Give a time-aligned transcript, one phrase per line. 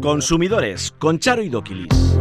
[0.00, 2.18] Consumidores con Charo y Doquilis.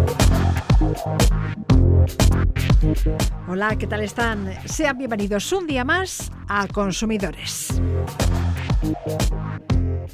[3.48, 4.54] Hola, ¿qué tal están?
[4.66, 7.82] Sean bienvenidos un día más a Consumidores.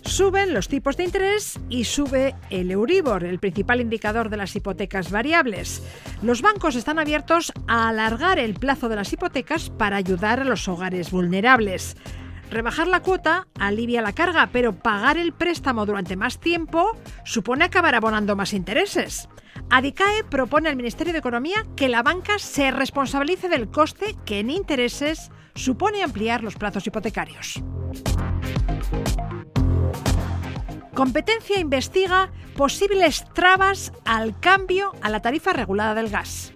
[0.06, 5.12] Suben los tipos de interés y sube el Euribor, el principal indicador de las hipotecas
[5.12, 5.82] variables.
[6.22, 10.68] Los bancos están abiertos a alargar el plazo de las hipotecas para ayudar a los
[10.68, 11.96] hogares vulnerables.
[12.54, 16.96] Rebajar la cuota alivia la carga, pero pagar el préstamo durante más tiempo
[17.26, 19.28] supone acabar abonando más intereses.
[19.72, 24.52] ADICAE propone al Ministerio de Economía que la banca se responsabilice del coste que en
[24.52, 27.60] intereses supone ampliar los plazos hipotecarios.
[30.94, 36.54] Competencia investiga posibles trabas al cambio a la tarifa regulada del gas.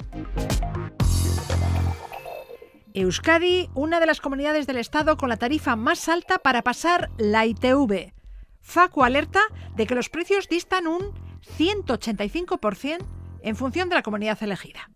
[2.98, 7.46] Euskadi, una de las comunidades del Estado con la tarifa más alta para pasar la
[7.46, 8.12] ITV.
[8.60, 9.42] Facu alerta
[9.76, 11.14] de que los precios distan un
[11.60, 13.06] 185%
[13.44, 14.90] en función de la comunidad elegida.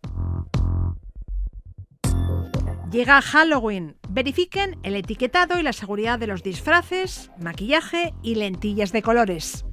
[2.92, 3.98] Llega Halloween.
[4.10, 9.64] Verifiquen el etiquetado y la seguridad de los disfraces, maquillaje y lentillas de colores.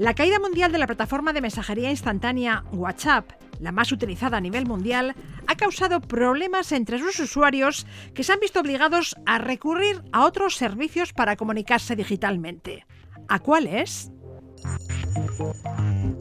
[0.00, 4.66] La caída mundial de la plataforma de mensajería instantánea WhatsApp la más utilizada a nivel
[4.66, 5.14] mundial,
[5.46, 10.56] ha causado problemas entre sus usuarios que se han visto obligados a recurrir a otros
[10.56, 12.86] servicios para comunicarse digitalmente.
[13.28, 14.10] ¿A cuáles?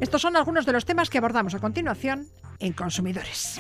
[0.02, 2.28] Estos son algunos de los temas que abordamos a continuación
[2.60, 3.60] en Consumidores.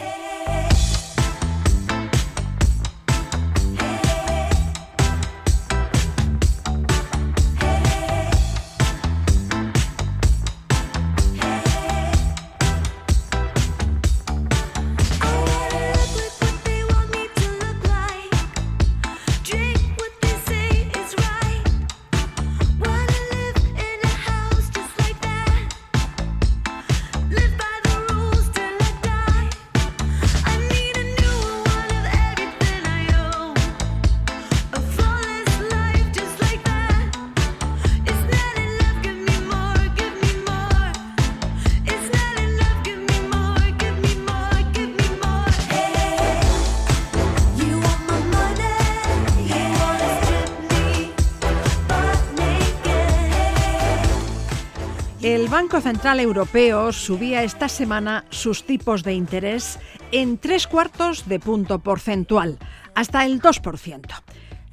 [55.59, 59.77] Banco Central Europeo subía esta semana sus tipos de interés
[60.13, 62.57] en tres cuartos de punto porcentual,
[62.95, 64.05] hasta el 2%.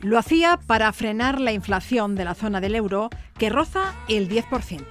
[0.02, 4.84] Lo hacía para frenar la inflación de la zona del euro, que roza el 10%.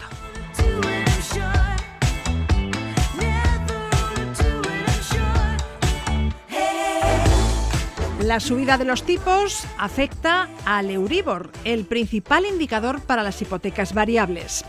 [8.19, 14.66] La subida de los tipos afecta al Euribor, el principal indicador para las hipotecas variables.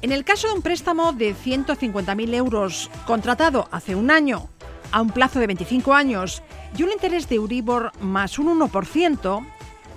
[0.00, 4.48] En el caso de un préstamo de 150.000 euros contratado hace un año
[4.92, 6.42] a un plazo de 25 años
[6.76, 9.46] y un interés de Euribor más un 1%,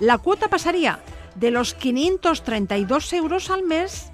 [0.00, 0.98] la cuota pasaría
[1.36, 4.10] de los 532 euros al mes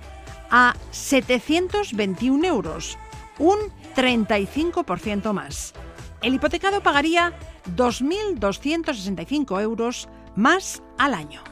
[0.50, 2.98] a 721 euros,
[3.38, 3.58] un
[3.96, 5.72] 35% más.
[6.20, 7.32] El hipotecado pagaría
[7.76, 11.42] 2.265 euros más al año.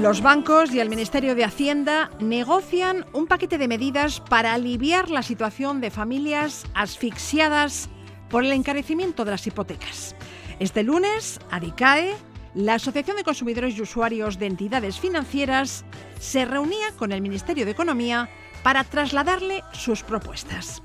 [0.00, 5.22] Los bancos y el Ministerio de Hacienda negocian un paquete de medidas para aliviar la
[5.22, 7.90] situación de familias asfixiadas
[8.30, 10.16] por el encarecimiento de las hipotecas.
[10.58, 12.14] Este lunes, ADICAE,
[12.54, 15.84] la Asociación de Consumidores y Usuarios de Entidades Financieras,
[16.18, 18.30] se reunía con el Ministerio de Economía
[18.62, 20.82] para trasladarle sus propuestas.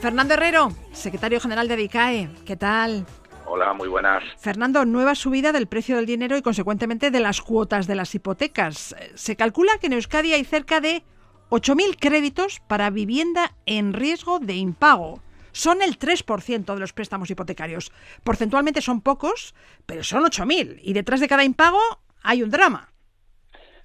[0.00, 3.06] Fernando Herrero, secretario general de ADICAE, ¿qué tal?
[3.50, 4.22] Hola, muy buenas.
[4.36, 8.94] Fernando, nueva subida del precio del dinero y consecuentemente de las cuotas de las hipotecas.
[9.14, 11.02] Se calcula que en Euskadi hay cerca de
[11.48, 15.22] 8.000 créditos para vivienda en riesgo de impago.
[15.52, 17.90] Son el 3% de los préstamos hipotecarios.
[18.22, 19.54] Porcentualmente son pocos,
[19.86, 21.80] pero son 8.000 y detrás de cada impago
[22.22, 22.92] hay un drama.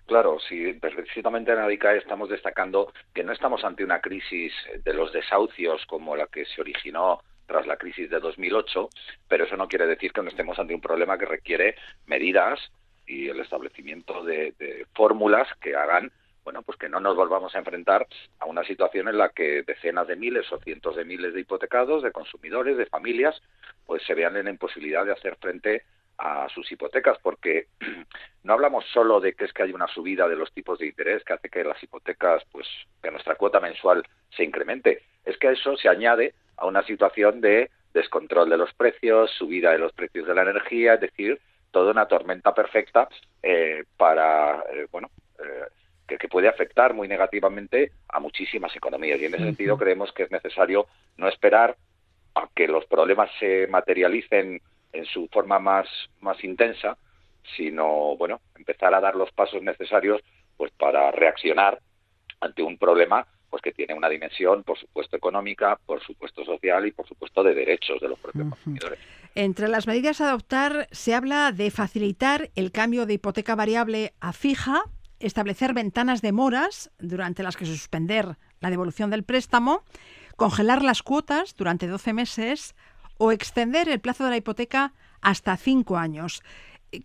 [0.07, 4.51] Claro, sí, precisamente en ADICAE estamos destacando que no estamos ante una crisis
[4.83, 8.89] de los desahucios como la que se originó tras la crisis de 2008,
[9.27, 11.75] pero eso no quiere decir que no estemos ante un problema que requiere
[12.05, 12.59] medidas
[13.05, 16.11] y el establecimiento de, fórmulas que hagan
[16.43, 18.05] bueno, pues que no nos volvamos a enfrentar
[18.39, 22.03] a una situación en la que decenas de miles o cientos de miles de hipotecados,
[22.03, 23.41] de consumidores, de familias,
[23.85, 25.83] pues se vean en la imposibilidad de hacer frente
[26.17, 27.67] a sus hipotecas, porque
[28.43, 31.23] no hablamos solo de que es que hay una subida de los tipos de interés
[31.23, 32.67] que hace que las hipotecas, pues
[33.01, 34.03] que nuestra cuota mensual
[34.35, 38.73] se incremente, es que a eso se añade a una situación de descontrol de los
[38.73, 41.39] precios, subida de los precios de la energía, es decir,
[41.71, 43.07] toda una tormenta perfecta
[43.41, 45.09] eh, para, eh, bueno,
[45.39, 45.65] eh,
[46.07, 49.19] que, que, puede afectar muy negativamente a muchísimas economías.
[49.19, 51.75] Y en ese sentido creemos que es necesario no esperar
[52.35, 54.61] a que los problemas se materialicen
[54.91, 55.87] en su forma más,
[56.21, 56.97] más intensa,
[57.57, 60.21] sino, bueno, empezar a dar los pasos necesarios
[60.57, 61.79] pues para reaccionar
[62.39, 66.91] ante un problema pues que tiene una dimensión, por supuesto, económica, por supuesto social y
[66.91, 68.97] por supuesto de derechos de los propios consumidores.
[69.35, 74.33] Entre las medidas a adoptar se habla de facilitar el cambio de hipoteca variable a
[74.33, 74.85] fija,
[75.19, 79.83] establecer ventanas de moras durante las que suspender la devolución del préstamo,
[80.35, 82.73] congelar las cuotas durante 12 meses
[83.19, 86.41] o extender el plazo de la hipoteca hasta 5 años.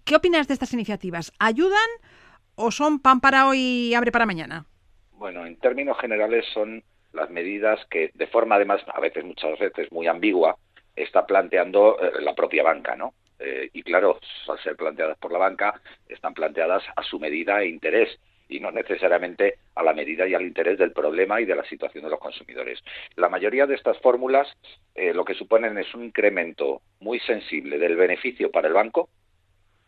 [0.07, 1.31] ¿Qué opinas de estas iniciativas?
[1.39, 1.91] ¿Ayudan
[2.55, 3.59] o son pan para hoy
[3.91, 4.65] y hambre para mañana?
[5.19, 9.91] Bueno, en términos generales son las medidas que, de forma además, a veces, muchas veces
[9.91, 10.57] muy ambigua,
[10.95, 13.15] está planteando eh, la propia banca, ¿no?
[13.41, 17.69] Eh, y claro, al ser planteadas por la banca, están planteadas a su medida e
[17.69, 18.17] interés
[18.49, 22.05] y no necesariamente a la medida y al interés del problema y de la situación
[22.05, 22.81] de los consumidores.
[23.17, 24.49] La mayoría de estas fórmulas
[24.95, 29.11] eh, lo que suponen es un incremento muy sensible del beneficio para el banco,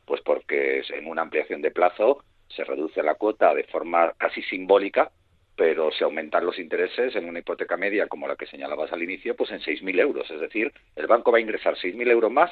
[0.07, 5.13] pues porque en una ampliación de plazo se reduce la cuota de forma casi simbólica
[5.61, 9.37] pero si aumentan los intereses en una hipoteca media como la que señalabas al inicio,
[9.37, 10.31] pues en 6.000 euros.
[10.31, 12.51] Es decir, el banco va a ingresar 6.000 euros más,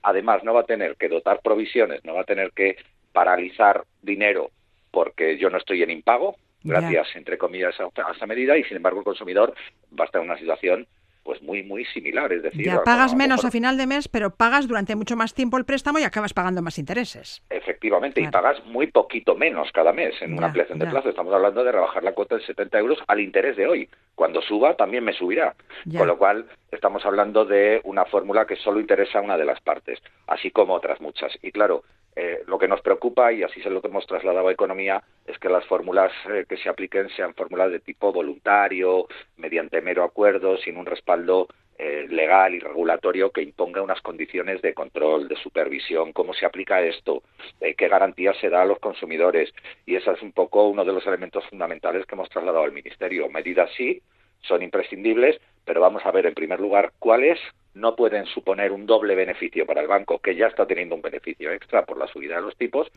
[0.00, 2.78] además no va a tener que dotar provisiones, no va a tener que
[3.12, 4.52] paralizar dinero
[4.90, 9.00] porque yo no estoy en impago, gracias, entre comillas, a, esa medida, y sin embargo
[9.00, 9.52] el consumidor
[9.92, 10.86] va a estar en una situación
[11.26, 14.68] pues muy muy similar, es decir, ya pagas menos a final de mes, pero pagas
[14.68, 17.42] durante mucho más tiempo el préstamo y acabas pagando más intereses.
[17.50, 21.08] Efectivamente, y pagas muy poquito menos cada mes en una ampliación de plazo.
[21.08, 23.90] Estamos hablando de rebajar la cuota de 70 euros al interés de hoy.
[24.14, 25.56] Cuando suba también me subirá.
[25.96, 29.60] Con lo cual estamos hablando de una fórmula que solo interesa a una de las
[29.60, 31.36] partes, así como otras muchas.
[31.42, 31.82] Y claro,
[32.18, 35.50] eh, lo que nos preocupa, y así es lo hemos trasladado a Economía, es que
[35.50, 40.78] las fórmulas eh, que se apliquen sean fórmulas de tipo voluntario, mediante mero acuerdo, sin
[40.78, 41.46] un respaldo
[41.78, 46.80] eh, legal y regulatorio que imponga unas condiciones de control, de supervisión, cómo se aplica
[46.80, 47.22] esto,
[47.60, 49.52] qué garantías se da a los consumidores.
[49.84, 53.28] Y ese es un poco uno de los elementos fundamentales que hemos trasladado al Ministerio.
[53.28, 54.00] Medidas sí,
[54.40, 57.38] son imprescindibles, pero vamos a ver en primer lugar cuáles
[57.74, 61.52] no pueden suponer un doble beneficio para el banco, que ya está teniendo un beneficio
[61.52, 62.88] extra por la subida de los tipos,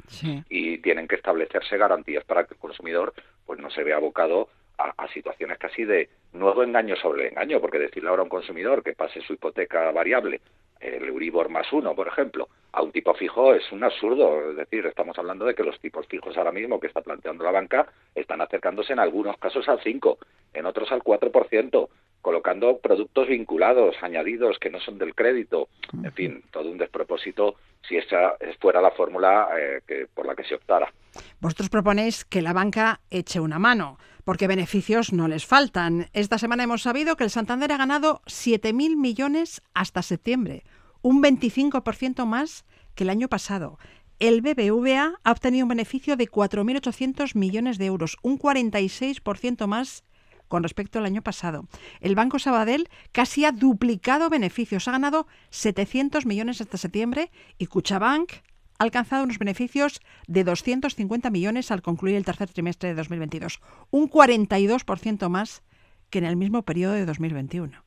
[0.50, 3.14] y tienen que establecerse garantías para que el consumidor
[3.46, 7.80] pues no se vea abocado a, situaciones casi de nuevo engaño sobre el engaño, porque
[7.80, 10.40] decirle ahora a un consumidor que pase su hipoteca variable,
[10.80, 14.52] el Euribor más uno, por ejemplo, a un tipo fijo es un absurdo.
[14.52, 17.52] Es decir, estamos hablando de que los tipos fijos ahora mismo que está planteando la
[17.52, 20.18] banca están acercándose en algunos casos al 5,
[20.54, 21.90] en otros al 4%
[22.22, 25.70] colocando productos vinculados, añadidos que no son del crédito,
[26.04, 27.56] en fin, todo un despropósito
[27.88, 30.92] si esa fuera la fórmula eh, que, por la que se optara.
[31.40, 36.08] Vosotros proponéis que la banca eche una mano, porque beneficios no les faltan.
[36.14, 40.64] Esta semana hemos sabido que el Santander ha ganado 7.000 millones hasta septiembre,
[41.02, 42.66] un 25% más
[42.96, 43.80] que el año pasado.
[44.20, 50.04] El BBVA ha obtenido un beneficio de 4.800 millones de euros, un 46% más
[50.50, 51.64] con respecto al año pasado.
[52.02, 58.34] El Banco Sabadell casi ha duplicado beneficios, ha ganado 700 millones hasta septiembre y Cuchabank
[58.80, 64.10] ha alcanzado unos beneficios de 250 millones al concluir el tercer trimestre de 2022, un
[64.10, 65.64] 42% más
[66.10, 67.84] que en el mismo periodo de 2021.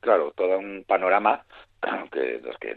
[0.00, 1.44] Claro, todo un panorama
[2.12, 2.76] que los que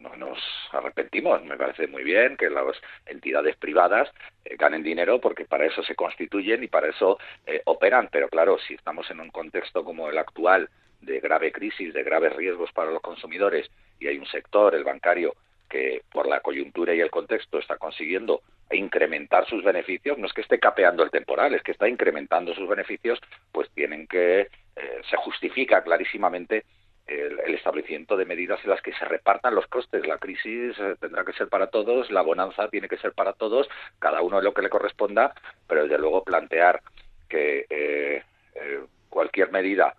[0.00, 0.38] no nos
[0.72, 1.44] arrepentimos.
[1.44, 2.76] Me parece muy bien que las
[3.06, 4.08] entidades privadas
[4.44, 8.08] eh, ganen dinero porque para eso se constituyen y para eso eh, operan.
[8.10, 10.68] Pero claro, si estamos en un contexto como el actual
[11.00, 15.34] de grave crisis, de graves riesgos para los consumidores y hay un sector, el bancario,
[15.68, 18.42] que por la coyuntura y el contexto está consiguiendo
[18.72, 22.68] incrementar sus beneficios, no es que esté capeando el temporal, es que está incrementando sus
[22.68, 23.20] beneficios,
[23.52, 26.64] pues tienen que, eh, se justifica clarísimamente
[27.10, 30.06] el, establecimiento de medidas en las que se repartan los costes.
[30.06, 33.68] La crisis eh, tendrá que ser para todos, la bonanza tiene que ser para todos,
[33.98, 35.34] cada uno lo que le corresponda,
[35.66, 36.80] pero desde luego plantear
[37.28, 38.22] que eh,
[38.54, 39.94] eh, cualquier medida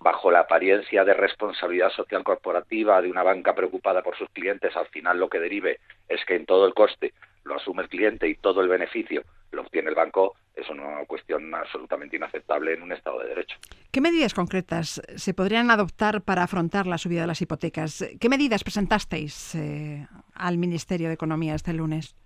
[0.00, 4.88] bajo la apariencia de responsabilidad social corporativa de una banca preocupada por sus clientes, al
[4.88, 7.12] final lo que derive es que en todo el coste
[7.44, 9.22] lo asume el cliente y todo el beneficio
[9.52, 13.56] lo obtiene el banco, es una cuestión absolutamente inaceptable en un Estado de Derecho.
[13.90, 18.04] ¿Qué medidas concretas se podrían adoptar para afrontar la subida de las hipotecas?
[18.20, 22.16] ¿Qué medidas presentasteis eh, al Ministerio de Economía este lunes?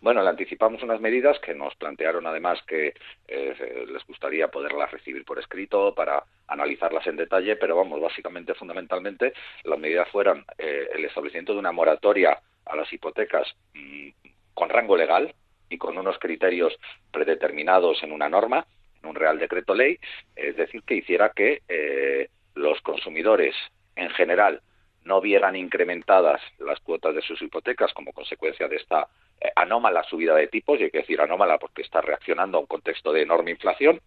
[0.00, 2.94] Bueno, le anticipamos unas medidas que nos plantearon además que
[3.28, 9.32] eh, les gustaría poderlas recibir por escrito para analizarlas en detalle, pero vamos, básicamente, fundamentalmente,
[9.64, 14.08] las medidas fueran eh, el establecimiento de una moratoria a las hipotecas mm,
[14.54, 15.34] con rango legal
[15.70, 16.76] y con unos criterios
[17.10, 18.66] predeterminados en una norma,
[19.02, 19.98] en un Real Decreto Ley,
[20.36, 23.54] es decir, que hiciera que eh, los consumidores
[23.96, 24.60] en general
[25.04, 29.08] no vieran incrementadas las cuotas de sus hipotecas como consecuencia de esta
[29.40, 32.66] eh, anómala subida de tipos, y hay que decir anómala porque está reaccionando a un
[32.66, 34.00] contexto de enorme inflación,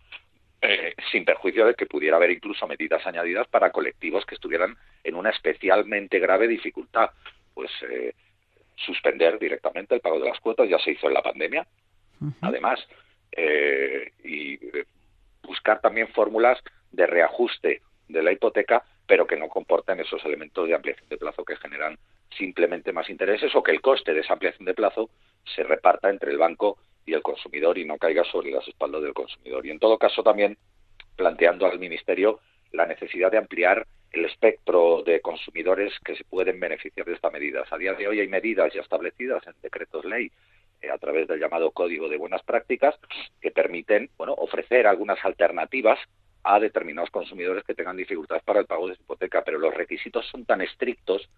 [0.62, 5.16] eh, sin perjuicio de que pudiera haber incluso medidas añadidas para colectivos que estuvieran en
[5.16, 7.10] una especialmente grave dificultad.
[7.54, 8.14] Pues eh,
[8.86, 11.66] suspender directamente el pago de las cuotas, ya se hizo en la pandemia,
[12.42, 12.80] además,
[14.24, 14.60] y
[15.42, 16.60] buscar también fórmulas
[16.92, 21.44] de reajuste de la hipoteca pero que no comporten esos elementos de ampliación de plazo
[21.44, 21.98] que generan
[22.38, 25.10] simplemente más intereses o que el coste de esa ampliación de plazo
[25.56, 29.14] se reparta entre el banco y el consumidor y no caiga sobre las espaldas del
[29.14, 29.66] consumidor.
[29.66, 30.58] Y en todo caso también
[31.16, 32.40] planteando al Ministerio
[32.74, 37.64] la necesidad de ampliar el espectro de consumidores que se pueden beneficiar de esta medida.
[37.70, 40.32] A día de hoy hay medidas ya establecidas en decretos ley
[40.82, 42.96] eh, a través del llamado Código de Buenas Prácticas
[43.42, 46.00] que permiten bueno, ofrecer algunas alternativas
[46.44, 50.28] a determinados consumidores que tengan dificultades para el pago de su hipoteca, pero los requisitos
[50.28, 51.30] son tan estrictos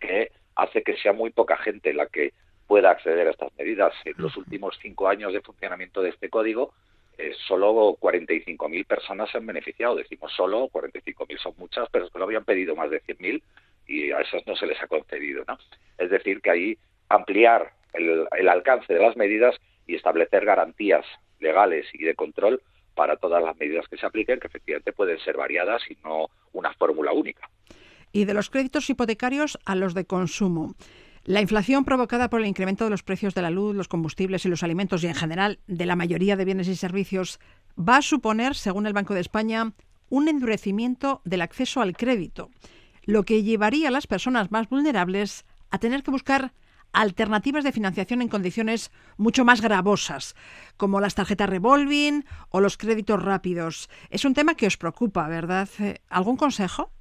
[0.00, 2.32] que hace que sea muy poca gente la que
[2.66, 3.92] pueda acceder a estas medidas.
[4.04, 6.72] En los últimos cinco años de funcionamiento de este código,
[7.18, 9.96] eh, solo 45.000 personas se han beneficiado.
[9.96, 13.42] Decimos solo, 45.000 son muchas, pero es que lo habían pedido más de 100.000
[13.86, 15.44] y a esas no se les ha concedido.
[15.46, 15.58] ¿no?
[15.98, 19.56] Es decir, que ahí ampliar el alcance de las medidas
[19.86, 21.06] y establecer garantías
[21.40, 22.60] legales y de control
[22.94, 26.72] para todas las medidas que se apliquen, que efectivamente pueden ser variadas y no una
[26.74, 27.48] fórmula única.
[28.12, 30.74] Y de los créditos hipotecarios a los de consumo.
[31.26, 34.48] La inflación provocada por el incremento de los precios de la luz, los combustibles y
[34.48, 37.40] los alimentos y en general de la mayoría de bienes y servicios
[37.76, 39.72] va a suponer, según el Banco de España,
[40.08, 42.50] un endurecimiento del acceso al crédito,
[43.02, 46.52] lo que llevaría a las personas más vulnerables a tener que buscar
[46.92, 50.36] alternativas de financiación en condiciones mucho más gravosas,
[50.76, 53.90] como las tarjetas revolving o los créditos rápidos.
[54.10, 55.68] Es un tema que os preocupa, ¿verdad?
[55.80, 56.92] Eh, ¿Algún consejo?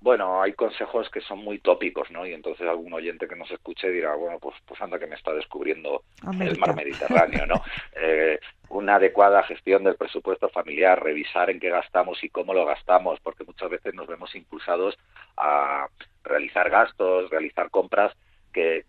[0.00, 2.24] Bueno, hay consejos que son muy tópicos, ¿no?
[2.24, 5.32] Y entonces algún oyente que nos escuche dirá, bueno, pues, pues anda que me está
[5.32, 6.02] descubriendo
[6.40, 7.56] el mar Mediterráneo, ¿no?
[8.00, 8.38] Eh,
[8.68, 13.42] una adecuada gestión del presupuesto familiar, revisar en qué gastamos y cómo lo gastamos, porque
[13.42, 14.96] muchas veces nos vemos impulsados
[15.36, 15.88] a
[16.22, 18.14] realizar gastos, realizar compras
[18.58, 18.84] eh,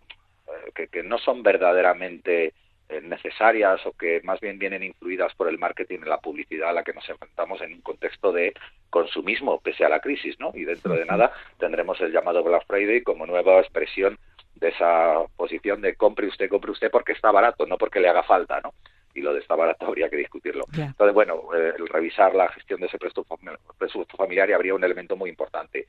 [0.74, 2.54] que, que, no son verdaderamente
[3.04, 6.84] necesarias o que más bien vienen influidas por el marketing y la publicidad a la
[6.84, 8.54] que nos enfrentamos en un contexto de
[8.90, 10.52] consumismo pese a la crisis, ¿no?
[10.56, 14.18] Y dentro de nada tendremos el llamado Black Friday como nueva expresión
[14.56, 18.24] de esa posición de compre usted, compre usted porque está barato, no porque le haga
[18.24, 18.74] falta, ¿no?
[19.14, 20.66] Y lo de está barato habría que discutirlo.
[20.76, 25.30] Entonces, bueno, eh, el revisar la gestión de ese presupuesto familiar habría un elemento muy
[25.30, 25.88] importante.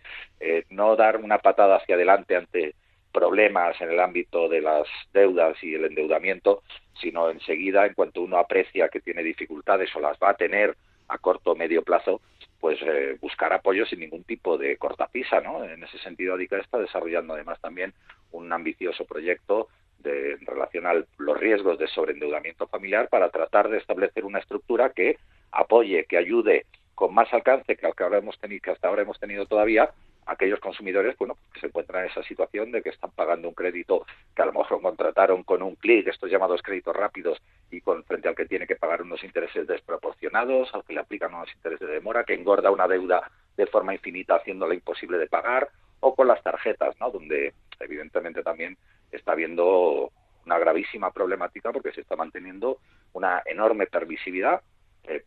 [0.71, 2.75] no dar una patada hacia adelante ante
[3.13, 6.63] problemas en el ámbito de las deudas y el endeudamiento,
[7.01, 10.77] sino enseguida, en cuanto uno aprecia que tiene dificultades o las va a tener
[11.09, 12.21] a corto o medio plazo,
[12.61, 15.65] pues eh, buscar apoyo sin ningún tipo de cortapisa, ¿no?
[15.65, 17.93] En ese sentido, ADICA está desarrollando además también
[18.33, 23.79] un ambicioso proyecto de, en relación a los riesgos de sobreendeudamiento familiar para tratar de
[23.79, 25.19] establecer una estructura que
[25.51, 29.19] apoye, que ayude con más alcance que, que, ahora hemos tenido, que hasta ahora hemos
[29.19, 29.91] tenido todavía
[30.27, 34.07] aquellos consumidores bueno, que se encuentran en esa situación de que están pagando un crédito
[34.35, 38.29] que a lo mejor contrataron con un clic, estos llamados créditos rápidos, y con frente
[38.29, 41.95] al que tiene que pagar unos intereses desproporcionados, al que le aplican unos intereses de
[41.95, 45.69] demora, que engorda una deuda de forma infinita haciéndola imposible de pagar,
[46.01, 47.11] o con las tarjetas, ¿no?
[47.11, 48.77] donde evidentemente también
[49.13, 50.11] está habiendo
[50.47, 52.79] una gravísima problemática porque se está manteniendo
[53.13, 54.63] una enorme permisividad
[55.05, 55.25] eh,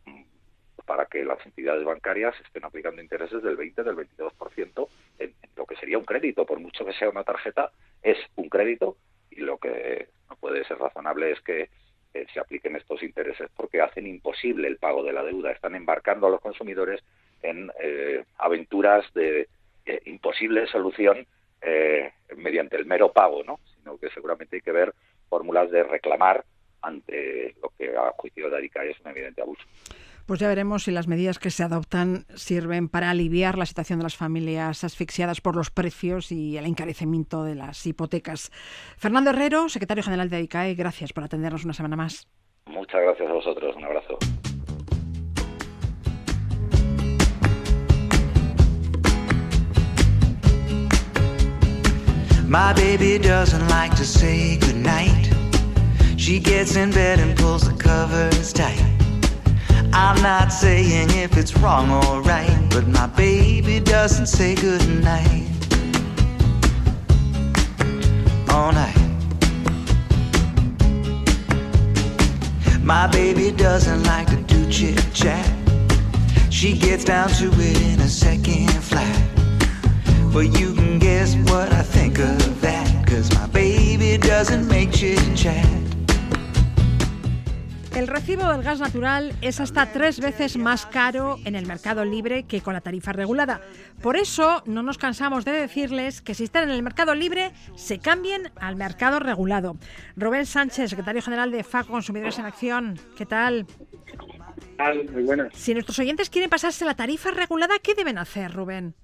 [0.86, 4.88] para que las entidades bancarias estén aplicando intereses del 20, del 22%
[5.18, 7.70] en, en lo que sería un crédito, por mucho que sea una tarjeta,
[8.02, 8.96] es un crédito
[9.30, 11.68] y lo que no puede ser razonable es que
[12.14, 16.28] eh, se apliquen estos intereses porque hacen imposible el pago de la deuda, están embarcando
[16.28, 17.02] a los consumidores
[17.42, 19.48] en eh, aventuras de
[19.84, 21.26] eh, imposible solución
[22.36, 23.58] mediante el mero pago, ¿no?
[23.74, 24.92] sino que seguramente hay que ver
[25.30, 26.44] fórmulas de reclamar
[26.82, 29.64] ante lo que a juicio de Arica es un evidente abuso.
[30.26, 34.04] Pues ya veremos si las medidas que se adoptan sirven para aliviar la situación de
[34.04, 38.50] las familias asfixiadas por los precios y el encarecimiento de las hipotecas.
[38.96, 42.26] Fernando Herrero, secretario general de ICAE, gracias por atendernos una semana más.
[42.66, 43.76] Muchas gracias a vosotros.
[43.76, 44.18] Un abrazo.
[52.48, 55.28] My baby doesn't like to say goodnight.
[56.16, 59.03] She gets in bed and pulls the covers tight.
[59.96, 65.48] I'm not saying if it's wrong or right, but my baby doesn't say goodnight.
[68.50, 68.98] All night.
[72.82, 75.48] My baby doesn't like to do chit chat.
[76.50, 79.22] She gets down to it in a second flat.
[80.32, 83.06] But you can guess what I think of that.
[83.06, 85.93] Cause my baby doesn't make chit chat.
[87.96, 92.42] El recibo del gas natural es hasta tres veces más caro en el mercado libre
[92.42, 93.60] que con la tarifa regulada.
[94.02, 98.00] Por eso no nos cansamos de decirles que si están en el mercado libre, se
[98.00, 99.76] cambien al mercado regulado.
[100.16, 103.64] Rubén Sánchez, secretario general de FACO Consumidores en Acción, ¿qué tal?
[105.12, 105.54] Muy buenas.
[105.54, 108.94] Si nuestros oyentes quieren pasarse la tarifa regulada, ¿qué deben hacer, Rubén?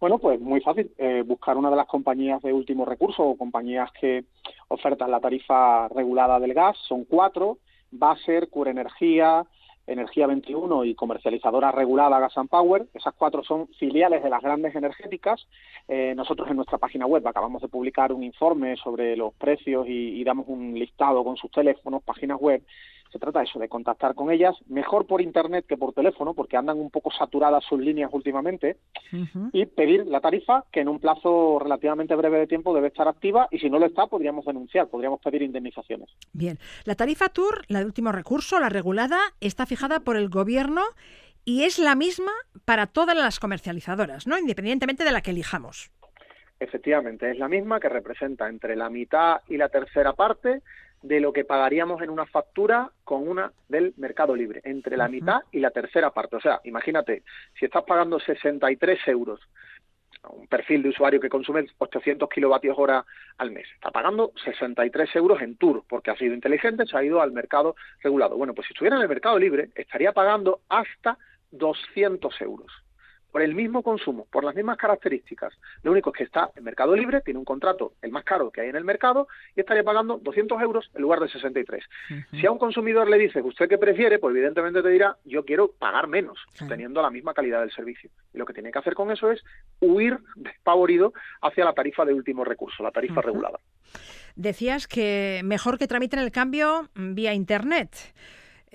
[0.00, 0.90] Bueno, pues muy fácil.
[0.98, 4.24] Eh, buscar una de las compañías de último recurso o compañías que
[4.66, 6.76] ofertan la tarifa regulada del gas.
[6.88, 7.58] Son cuatro
[8.00, 9.44] va a ser Cura Energía,
[9.86, 12.86] Energía 21 y comercializadora regulada Gas and Power.
[12.94, 15.46] Esas cuatro son filiales de las grandes energéticas.
[15.88, 20.24] Eh, nosotros en nuestra página web acabamos de publicar un informe sobre los precios y
[20.24, 22.62] damos un listado con sus teléfonos, páginas web
[23.14, 26.56] se trata de eso, de contactar con ellas, mejor por internet que por teléfono, porque
[26.56, 28.78] andan un poco saturadas sus líneas últimamente,
[29.52, 33.46] y pedir la tarifa, que en un plazo relativamente breve de tiempo debe estar activa,
[33.52, 36.08] y si no lo está, podríamos denunciar, podríamos pedir indemnizaciones.
[36.32, 40.82] Bien, la tarifa TUR, la de último recurso, la regulada, está fijada por el Gobierno
[41.44, 42.32] y es la misma
[42.64, 44.36] para todas las comercializadoras, ¿no?
[44.36, 45.92] Independientemente de la que elijamos.
[46.58, 50.62] Efectivamente, es la misma que representa entre la mitad y la tercera parte
[51.04, 55.42] de lo que pagaríamos en una factura con una del mercado libre, entre la mitad
[55.52, 56.36] y la tercera parte.
[56.36, 57.22] O sea, imagínate,
[57.58, 59.38] si estás pagando 63 euros
[60.30, 63.04] un perfil de usuario que consume 800 kilovatios hora
[63.36, 63.68] al mes.
[63.74, 67.76] Está pagando 63 euros en tour, porque ha sido inteligente, se ha ido al mercado
[68.02, 68.38] regulado.
[68.38, 71.18] Bueno, pues si estuviera en el mercado libre, estaría pagando hasta
[71.50, 72.83] 200 euros
[73.34, 75.52] por el mismo consumo, por las mismas características.
[75.82, 78.60] Lo único es que está en mercado libre, tiene un contrato el más caro que
[78.60, 81.82] hay en el mercado y estaría pagando 200 euros en lugar de 63.
[82.30, 84.20] Si a un consumidor le dices, ¿usted qué prefiere?
[84.20, 88.08] Pues evidentemente te dirá, yo quiero pagar menos, teniendo la misma calidad del servicio.
[88.32, 89.42] Y lo que tiene que hacer con eso es
[89.80, 93.58] huir despavorido hacia la tarifa de último recurso, la tarifa regulada.
[94.36, 98.14] Decías que mejor que tramiten el cambio vía Internet.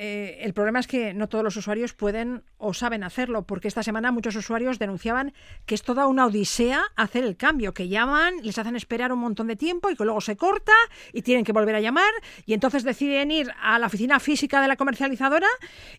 [0.01, 3.83] Eh, el problema es que no todos los usuarios pueden o saben hacerlo, porque esta
[3.83, 5.33] semana muchos usuarios denunciaban
[5.65, 9.47] que es toda una odisea hacer el cambio, que llaman, les hacen esperar un montón
[9.47, 10.71] de tiempo y que luego se corta
[11.11, 12.13] y tienen que volver a llamar
[12.45, 15.49] y entonces deciden ir a la oficina física de la comercializadora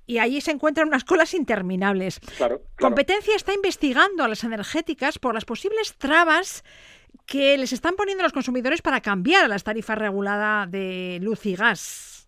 [0.07, 2.21] y allí se encuentran unas colas interminables.
[2.79, 6.65] Competencia está investigando a las energéticas por las posibles trabas
[7.27, 11.55] que les están poniendo los consumidores para cambiar a las tarifas reguladas de luz y
[11.55, 12.20] gas.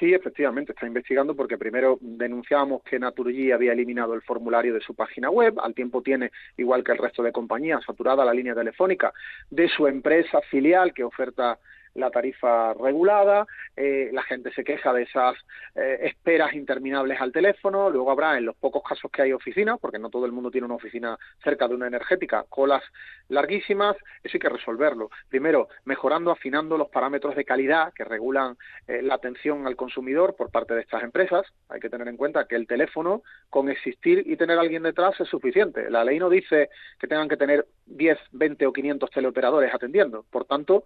[0.00, 4.94] Sí, efectivamente, está investigando porque primero denunciábamos que Naturgy había eliminado el formulario de su
[4.94, 9.12] página web, al tiempo tiene, igual que el resto de compañías, saturada la línea telefónica
[9.50, 11.58] de su empresa filial que oferta
[12.00, 15.36] la tarifa regulada, eh, la gente se queja de esas
[15.74, 19.98] eh, esperas interminables al teléfono, luego habrá en los pocos casos que hay oficinas, porque
[19.98, 22.82] no todo el mundo tiene una oficina cerca de una energética, colas
[23.28, 25.10] larguísimas, eso hay que resolverlo.
[25.28, 30.50] Primero, mejorando, afinando los parámetros de calidad que regulan eh, la atención al consumidor por
[30.50, 31.46] parte de estas empresas.
[31.68, 35.18] Hay que tener en cuenta que el teléfono, con existir y tener a alguien detrás,
[35.20, 35.90] es suficiente.
[35.90, 40.24] La ley no dice que tengan que tener 10, 20 o 500 teleoperadores atendiendo.
[40.30, 40.84] Por tanto,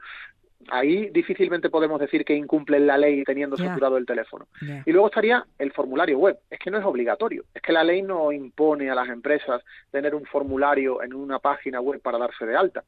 [0.71, 4.47] ahí difícilmente podemos decir que incumplen la ley teniendo saturado el teléfono.
[4.85, 6.39] Y luego estaría el formulario web.
[6.51, 7.45] Es que no es obligatorio.
[7.55, 11.81] Es que la ley no impone a las empresas tener un formulario en una página
[11.81, 12.85] web para darse de alta.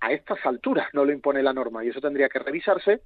[0.00, 3.00] A estas alturas no lo impone la norma y eso tendría que revisarse.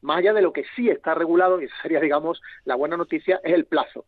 [0.00, 3.40] Más allá de lo que sí está regulado, y esa sería, digamos, la buena noticia,
[3.42, 4.04] es el plazo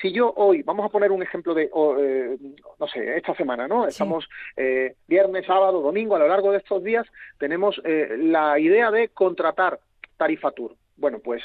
[0.00, 2.38] si yo hoy, vamos a poner un ejemplo de, eh,
[2.78, 3.86] no sé, esta semana, ¿no?
[3.86, 7.06] Estamos eh, viernes, sábado, domingo, a lo largo de estos días
[7.38, 9.80] tenemos eh, la idea de contratar
[10.16, 10.76] Tarifa Tour.
[10.96, 11.42] Bueno, pues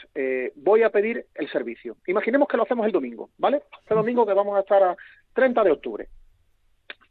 [0.55, 1.97] voy a pedir el servicio.
[2.07, 3.61] Imaginemos que lo hacemos el domingo, ¿vale?
[3.81, 4.97] Este domingo que vamos a estar a
[5.35, 6.07] 30 de octubre.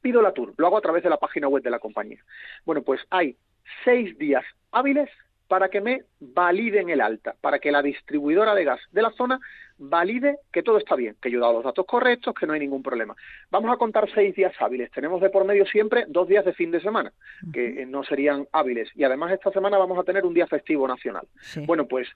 [0.00, 2.18] Pido la tour, lo hago a través de la página web de la compañía.
[2.64, 3.36] Bueno, pues hay
[3.84, 5.08] seis días hábiles
[5.52, 9.38] para que me validen el alta, para que la distribuidora de gas de la zona
[9.76, 12.60] valide que todo está bien, que yo he dado los datos correctos, que no hay
[12.60, 13.14] ningún problema.
[13.50, 14.90] Vamos a contar seis días hábiles.
[14.92, 17.12] Tenemos de por medio siempre dos días de fin de semana,
[17.52, 18.88] que no serían hábiles.
[18.94, 21.28] Y además esta semana vamos a tener un día festivo nacional.
[21.66, 22.08] Bueno, pues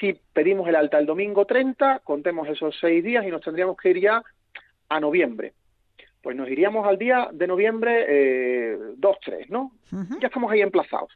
[0.00, 3.90] si pedimos el alta el domingo 30, contemos esos seis días y nos tendríamos que
[3.90, 4.22] ir ya
[4.88, 5.52] a noviembre.
[6.22, 9.72] Pues nos iríamos al día de noviembre eh, 2-3, ¿no?
[10.20, 11.12] Ya estamos ahí emplazados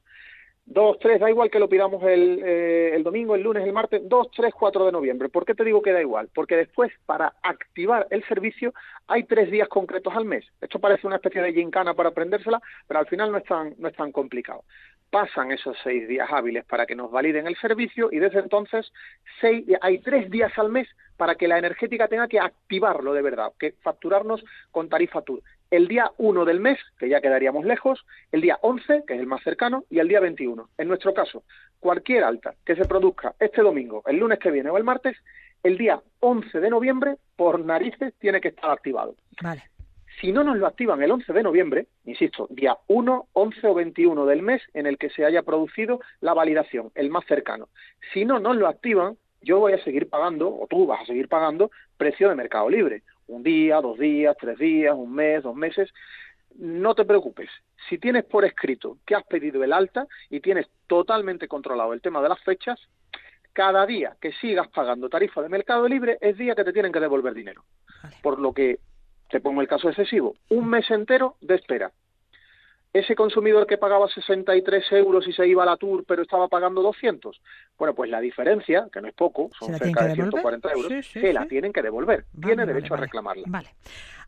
[0.70, 4.30] 2, 3, da igual que lo pidamos el, eh, domingo, el lunes, el martes, 2,
[4.30, 5.28] 3, 4 de noviembre.
[5.28, 6.28] ¿Por qué te digo que da igual?
[6.33, 8.72] Porque después, para activar el servicio,
[9.09, 10.44] hay tres días concretos al mes.
[10.61, 13.88] Esto parece una especie de gincana para aprendérsela, pero al final no es tan, no
[13.88, 14.62] es tan complicado
[15.11, 18.92] pasan esos seis días hábiles para que nos validen el servicio y desde entonces
[19.40, 23.52] seis, hay tres días al mes para que la energética tenga que activarlo de verdad,
[23.59, 25.42] que facturarnos con tarifa TUR.
[25.70, 29.26] El día 1 del mes, que ya quedaríamos lejos, el día 11, que es el
[29.26, 30.68] más cercano, y el día 21.
[30.76, 31.44] En nuestro caso,
[31.78, 35.16] cualquier alta que se produzca este domingo, el lunes que viene o el martes,
[35.62, 39.14] el día 11 de noviembre, por narices, tiene que estar activado.
[39.42, 39.62] Vale.
[40.20, 44.26] Si no nos lo activan el 11 de noviembre, insisto, día 1, 11 o 21
[44.26, 47.68] del mes en el que se haya producido la validación, el más cercano.
[48.12, 51.28] Si no nos lo activan, yo voy a seguir pagando, o tú vas a seguir
[51.28, 53.02] pagando, precio de mercado libre.
[53.30, 55.88] Un día, dos días, tres días, un mes, dos meses.
[56.56, 57.48] No te preocupes.
[57.88, 62.20] Si tienes por escrito que has pedido el alta y tienes totalmente controlado el tema
[62.20, 62.80] de las fechas,
[63.52, 66.98] cada día que sigas pagando tarifa de mercado libre es día que te tienen que
[66.98, 67.64] devolver dinero.
[68.20, 68.80] Por lo que
[69.28, 71.92] te pongo el caso excesivo, un mes entero de espera.
[72.92, 76.83] Ese consumidor que pagaba 63 euros y se iba a la Tour, pero estaba pagando
[76.83, 77.40] 200,
[77.79, 81.46] bueno, pues la diferencia, que no es poco, son cerca de 140 euros, se la
[81.46, 82.24] tienen que devolver.
[82.42, 83.44] Tiene derecho a reclamarla.
[83.46, 83.74] Vale.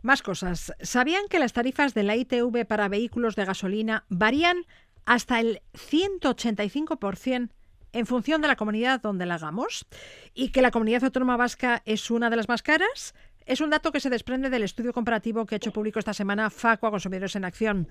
[0.03, 0.73] Más cosas.
[0.81, 4.65] ¿Sabían que las tarifas de la ITV para vehículos de gasolina varían
[5.07, 7.51] hasta el 185%?
[7.95, 9.87] en función de la comunidad donde la hagamos
[10.35, 13.93] y que la comunidad autónoma vasca es una de las más caras, es un dato
[13.93, 17.45] que se desprende del estudio comparativo que ha hecho público esta semana Facua Consumidores en
[17.45, 17.87] Acción.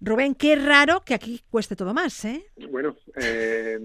[0.00, 2.46] Rubén, qué raro que aquí cueste todo más, ¿eh?
[2.70, 3.78] Bueno, eh,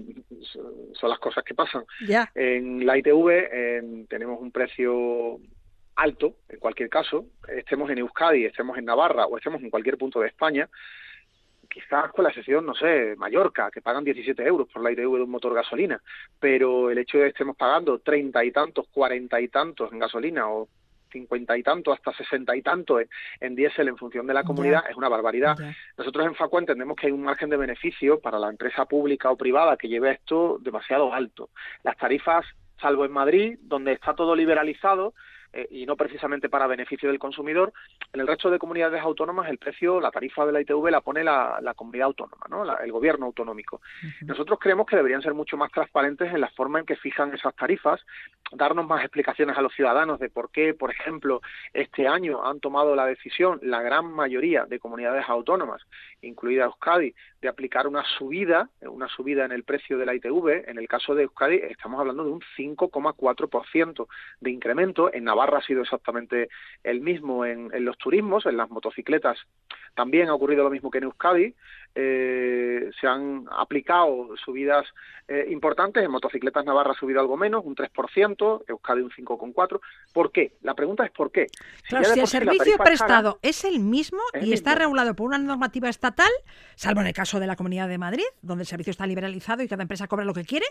[0.92, 1.84] son las cosas que pasan.
[2.06, 2.30] Ya.
[2.34, 5.38] En la ITV tenemos un precio
[5.96, 10.20] alto, en cualquier caso, estemos en Euskadi, estemos en Navarra o estemos en cualquier punto
[10.20, 10.68] de España,
[11.68, 15.22] quizás con la excepción, no sé, Mallorca, que pagan 17 euros por la ITV de
[15.22, 16.00] un motor gasolina,
[16.38, 20.48] pero el hecho de que estemos pagando treinta y tantos, cuarenta y tantos en gasolina
[20.48, 20.68] o
[21.10, 23.02] cincuenta y tantos, hasta sesenta y tantos
[23.40, 25.56] en, diésel en función de la comunidad es una barbaridad.
[25.96, 29.36] Nosotros en Facua entendemos que hay un margen de beneficio para la empresa pública o
[29.36, 31.50] privada que lleve esto demasiado alto.
[31.82, 32.44] Las tarifas,
[32.80, 35.14] salvo en Madrid, donde está todo liberalizado,
[35.52, 37.72] eh, y no precisamente para beneficio del consumidor.
[38.12, 41.24] En el resto de comunidades autónomas el precio, la tarifa de la ITV la pone
[41.24, 42.78] la, comunidad autónoma, ¿no?
[42.78, 43.80] el gobierno autonómico.
[44.22, 47.54] Nosotros creemos que deberían ser mucho más transparentes en la forma en que fijan esas
[47.54, 48.00] tarifas,
[48.52, 51.40] darnos más explicaciones a los ciudadanos de por qué, por ejemplo,
[51.72, 55.82] este año han tomado la decisión la gran mayoría de comunidades autónomas,
[56.22, 60.68] incluida Euskadi, de aplicar una subida, una subida en el precio de la ITV.
[60.68, 64.06] En el caso de Euskadi estamos hablando de un 5,4%
[64.40, 65.12] de incremento.
[65.12, 66.48] En Navarra ha sido exactamente
[66.82, 69.38] el mismo en, los turismos, en las motocicletas
[69.94, 71.54] también ha ocurrido lo mismo que en Euskadi.
[71.94, 74.84] Eh, se han aplicado subidas
[75.26, 79.80] eh, importantes, en motocicletas Navarra ha subido algo menos, un 3%, Euskadi un 5,4%.
[80.12, 80.52] ¿Por qué?
[80.62, 81.46] La pregunta es ¿por qué?
[81.88, 86.30] Si, si el servicio prestado es el mismo y está regulado por una normativa estatal,
[86.74, 89.68] salvo en el caso de la Comunidad de Madrid, donde el servicio está liberalizado y
[89.68, 90.66] cada empresa cobra lo que quiere,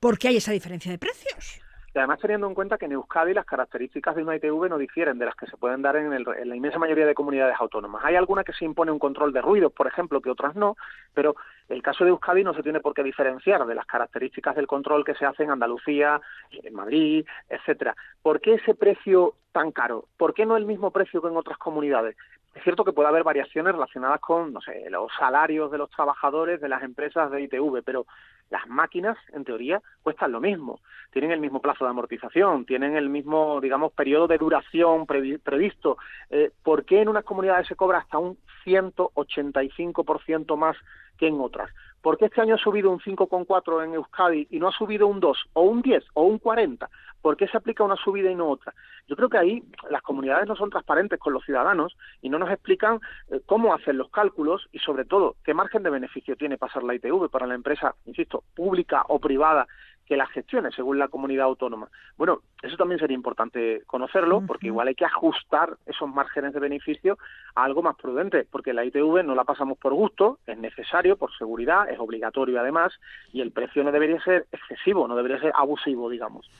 [0.00, 1.60] ¿por qué hay esa diferencia de precios?
[1.94, 5.18] Y además teniendo en cuenta que en Euskadi las características de una ITV no difieren
[5.18, 8.02] de las que se pueden dar en, la inmensa mayoría de comunidades autónomas.
[8.04, 10.76] Hay algunas que se impone un control de ruidos, por ejemplo, que otras no,
[11.12, 11.36] pero
[11.68, 15.04] el caso de Euskadi no se tiene por qué diferenciar de las características del control
[15.04, 17.94] que se hace en Andalucía, en Madrid, etcétera.
[18.22, 20.06] ¿Por qué ese precio tan caro?
[20.16, 22.16] ¿Por qué no el mismo precio que en otras comunidades?
[22.54, 26.60] Es cierto que puede haber variaciones relacionadas con, no sé, los salarios de los trabajadores
[26.60, 28.06] de las empresas de ITV, pero
[28.52, 30.80] las máquinas, en teoría, cuestan lo mismo.
[31.10, 35.96] Tienen el mismo plazo de amortización, tienen el mismo, digamos, periodo de duración previsto.
[36.28, 38.36] Eh, ¿Por qué en unas comunidades se cobra hasta un
[38.66, 40.76] 185% más
[41.18, 41.70] que en otras?
[42.02, 45.20] ¿Por qué este año ha subido un 5,4 en Euskadi y no ha subido un
[45.20, 46.90] 2 o un 10 o un 40?
[47.22, 48.74] ¿Por qué se aplica una subida y no otra?
[49.06, 52.50] Yo creo que ahí las comunidades no son transparentes con los ciudadanos y no nos
[52.50, 52.98] explican
[53.30, 56.94] eh, cómo hacen los cálculos y sobre todo qué margen de beneficio tiene pasar la
[56.94, 59.66] ITV para la empresa, insisto, pública o privada
[60.06, 61.88] que la gestione según la comunidad autónoma.
[62.16, 67.18] Bueno, eso también sería importante conocerlo, porque igual hay que ajustar esos márgenes de beneficio
[67.54, 71.36] a algo más prudente, porque la ITV no la pasamos por gusto, es necesario, por
[71.36, 72.92] seguridad, es obligatorio además,
[73.32, 76.50] y el precio no debería ser excesivo, no debería ser abusivo, digamos.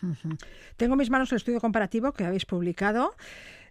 [0.76, 3.14] Tengo en mis manos el estudio comparativo que habéis publicado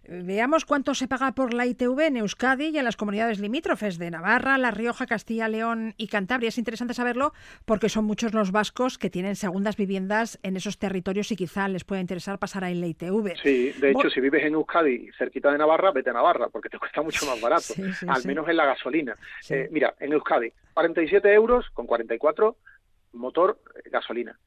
[0.08, 4.10] Veamos cuánto se paga por la ITV en Euskadi y en las comunidades limítrofes de
[4.10, 6.48] Navarra, La Rioja, Castilla, León y Cantabria.
[6.48, 7.32] Es interesante saberlo
[7.64, 11.84] porque son muchos los vascos que tienen segundas viviendas en esos territorios y quizá les
[11.84, 13.36] pueda interesar pasar a la ITV.
[13.42, 16.78] Sí, de hecho, si vives en Euskadi, cerquita de Navarra, vete a Navarra porque te
[16.80, 17.74] cuesta mucho más barato,
[18.08, 19.16] al menos en la gasolina.
[19.48, 22.56] Eh, mira, en Euskadi, 47 euros con 44
[23.12, 24.38] motor eh, gasolina.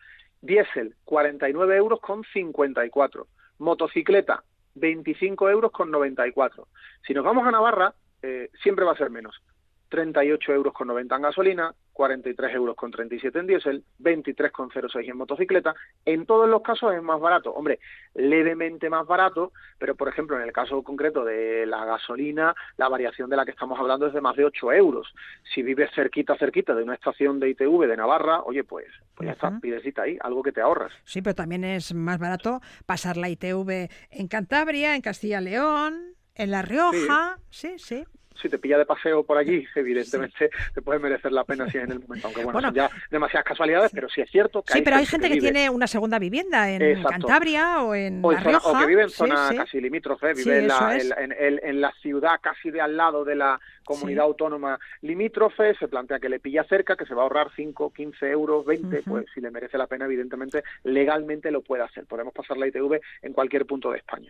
[0.41, 3.27] Diésel, 49 euros con 54.
[3.57, 4.43] Motocicleta,
[4.75, 6.67] 25 euros con 94.
[7.05, 9.41] Si nos vamos a Navarra, eh, siempre va a ser menos.
[9.89, 15.07] 38 euros con 90 en gasolina, 43 euros con 37 en diésel, 23 con 06
[15.07, 15.73] en motocicleta.
[16.03, 17.51] En todos los casos es más barato.
[17.51, 17.79] Hombre,
[18.13, 23.29] levemente más barato, pero por ejemplo en el caso concreto de la gasolina, la variación
[23.29, 25.13] de la que estamos hablando es de más de 8 euros.
[25.53, 29.33] Si vives cerquita, cerquita de una estación de ITV de Navarra, oye, pues, pues ya
[29.33, 30.91] está, pidecita ahí, algo que te ahorras.
[31.05, 36.61] Sí, pero también es más barato pasar la ITV en Cantabria, en Castilla-León, en La
[36.61, 37.37] Rioja.
[37.49, 37.75] sí.
[37.77, 38.03] sí
[38.41, 41.83] si te pilla de paseo por allí, evidentemente te puede merecer la pena si es
[41.85, 42.27] en el momento.
[42.27, 45.29] Aunque bueno, son ya demasiadas casualidades, pero sí es cierto que Sí, pero hay gente
[45.29, 48.69] que, tiene una segunda vivienda en Cantabria o en La Rioja.
[48.69, 52.81] O que vive en zona casi limítrofe, vive en la, en, la ciudad casi de
[52.81, 57.13] al lado de la comunidad autónoma limítrofe, se plantea que le pilla cerca, que se
[57.13, 61.51] va a ahorrar 5, 15 euros, 20, pues si le merece la pena, evidentemente, legalmente
[61.51, 62.05] lo puede hacer.
[62.05, 64.29] Podemos pasar la ITV en cualquier punto de España.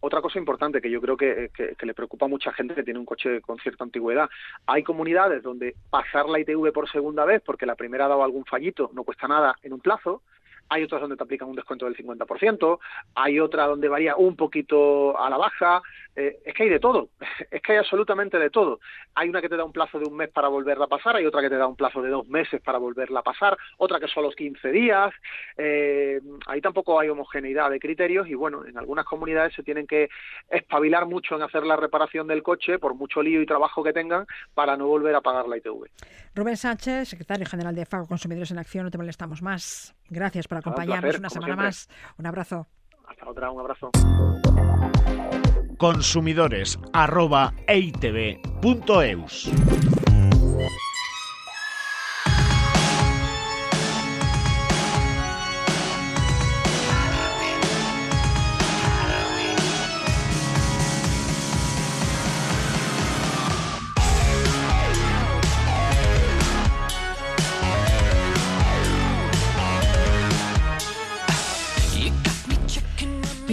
[0.00, 2.98] Otra cosa importante que yo creo que, que, le preocupa a mucha gente que tiene
[2.98, 4.28] un coche con cierta antigüedad,
[4.66, 8.44] hay comunidades donde pasar la ITV por segunda vez, porque la primera ha dado algún
[8.44, 10.22] fallito, no cuesta nada en un plazo,
[10.68, 12.78] hay otras donde te aplican un descuento del 50%,
[13.14, 15.82] hay otra donde varía un poquito a la baja,
[16.16, 17.08] eh, es que hay de todo,
[17.50, 18.80] es que hay absolutamente de todo.
[19.14, 21.26] Hay una que te da un plazo de un mes para volverla a pasar, hay
[21.26, 24.08] otra que te da un plazo de dos meses para volverla a pasar, otra que
[24.08, 25.12] son los 15 días,
[25.56, 30.08] eh, ahí tampoco hay homogeneidad de criterios y bueno, en algunas comunidades se tienen que
[30.50, 34.26] espabilar mucho en hacer la reparación del coche, por mucho lío y trabajo que tengan,
[34.54, 35.88] para no volver a pagar la ITV.
[36.34, 39.94] Rubén Sánchez, secretario general de FAGO Consumidores en Acción, no te molestamos más.
[40.08, 41.88] Gracias por acompañarnos una semana más.
[42.18, 42.66] Un abrazo.
[43.08, 43.90] Hasta otra, un abrazo.
[45.78, 46.78] Consumidores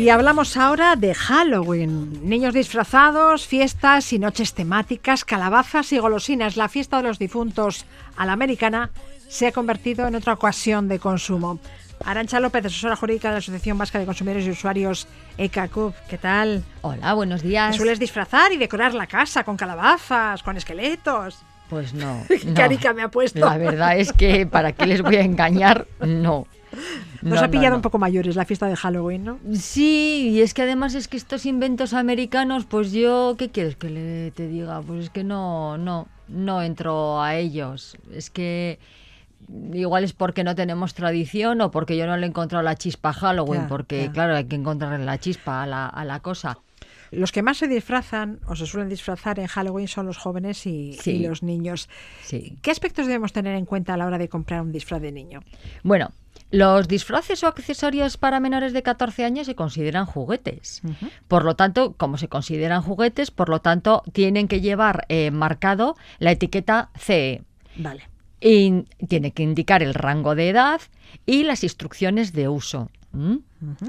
[0.01, 2.27] Y hablamos ahora de Halloween.
[2.27, 6.57] Niños disfrazados, fiestas y noches temáticas, calabazas y golosinas.
[6.57, 7.85] La fiesta de los difuntos
[8.17, 8.89] a la americana
[9.29, 11.59] se ha convertido en otra ocasión de consumo.
[12.03, 15.93] Arancha López, asesora jurídica de la Asociación Vasca de Consumidores y Usuarios ECACUB.
[16.09, 16.63] ¿Qué tal?
[16.81, 17.75] Hola, buenos días.
[17.75, 21.37] sueles disfrazar y decorar la casa con calabazas, con esqueletos?
[21.69, 22.23] Pues no.
[22.55, 23.41] Carica me ha puesto.
[23.41, 25.85] La verdad es que, ¿para qué les voy a engañar?
[25.99, 26.47] No.
[27.21, 29.39] Nos ha pillado un poco mayores la fiesta de Halloween, ¿no?
[29.53, 33.89] Sí, y es que además es que estos inventos americanos, pues yo, ¿qué quieres que
[33.89, 34.81] le, te diga?
[34.81, 37.97] Pues es que no, no, no entro a ellos.
[38.13, 38.79] Es que
[39.73, 43.09] igual es porque no tenemos tradición o porque yo no le he encontrado la chispa
[43.09, 46.57] a Halloween, porque claro, hay que encontrarle la chispa a la, a la cosa.
[47.11, 50.97] Los que más se disfrazan o se suelen disfrazar en Halloween son los jóvenes y,
[51.19, 51.89] los niños.
[52.29, 55.41] ¿Qué aspectos debemos tener en cuenta a la hora de comprar un disfraz de niño?
[55.83, 56.11] Bueno,
[56.51, 60.81] los disfraces o accesorios para menores de 14 años se consideran juguetes.
[61.27, 65.95] Por lo tanto, como se consideran juguetes, por lo tanto, tienen que llevar eh, marcado
[66.19, 67.43] la etiqueta CE.
[67.77, 68.07] Vale.
[68.41, 70.81] Y tiene que indicar el rango de edad
[71.25, 72.89] y las instrucciones de uso.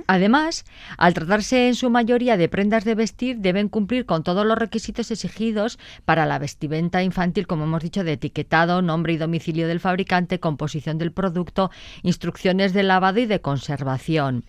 [0.07, 0.65] Además,
[0.99, 5.11] al tratarse en su mayoría de prendas de vestir, deben cumplir con todos los requisitos
[5.11, 10.41] exigidos para la vestimenta infantil, como hemos dicho, de etiquetado, nombre y domicilio del fabricante,
[10.41, 11.71] composición del producto,
[12.03, 14.45] instrucciones de lavado y de conservación.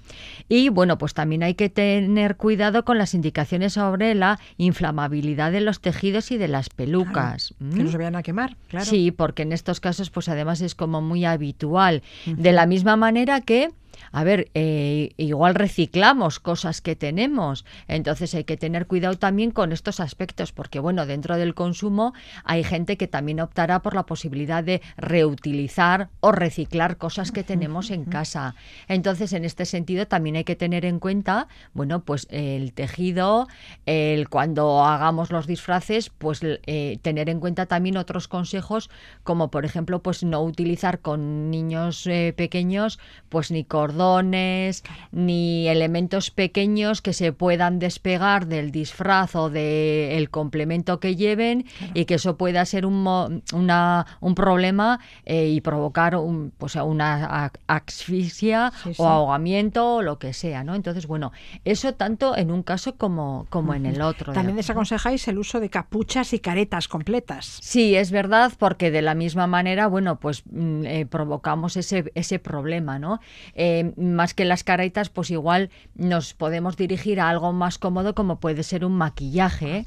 [0.50, 5.62] Y bueno, pues también hay que tener cuidado con las indicaciones sobre la inflamabilidad de
[5.62, 7.54] los tejidos y de las pelucas.
[7.60, 8.86] Que no se vayan a quemar, claro.
[8.86, 12.04] Sí, porque en estos casos, pues además es como muy habitual.
[12.26, 13.70] De la misma manera que
[14.13, 19.71] a ver, eh, igual reciclamos cosas que tenemos, entonces hay que tener cuidado también con
[19.71, 24.63] estos aspectos, porque bueno, dentro del consumo hay gente que también optará por la posibilidad
[24.63, 28.54] de reutilizar o reciclar cosas que tenemos en casa.
[28.88, 33.47] Entonces, en este sentido, también hay que tener en cuenta, bueno, pues el tejido,
[33.88, 38.91] el cuando hagamos los disfraces, pues eh, tener en cuenta también otros consejos,
[39.23, 42.99] como por ejemplo, pues no utilizar con niños eh, pequeños,
[43.30, 50.30] pues ni con cordones, ni elementos pequeños que se puedan despegar del disfraz o del
[50.30, 56.16] complemento que lleven y que eso pueda ser un, una, un problema eh, y provocar
[56.16, 59.02] un, pues, una asfixia Sí, sí.
[59.02, 60.76] o ahogamiento o lo que sea, ¿no?
[60.76, 61.32] Entonces, bueno,
[61.63, 64.32] eso tanto en un caso como, como en el otro.
[64.32, 67.60] ¿de También desaconsejáis el uso de capuchas y caretas completas.
[67.62, 72.39] Sí, es verdad, porque de la misma manera, bueno, pues mm, eh, provocamos ese, ese
[72.39, 73.20] problema, ¿no?
[73.54, 78.40] Eh, más que las caretas, pues igual nos podemos dirigir a algo más cómodo como
[78.40, 79.86] puede ser un maquillaje,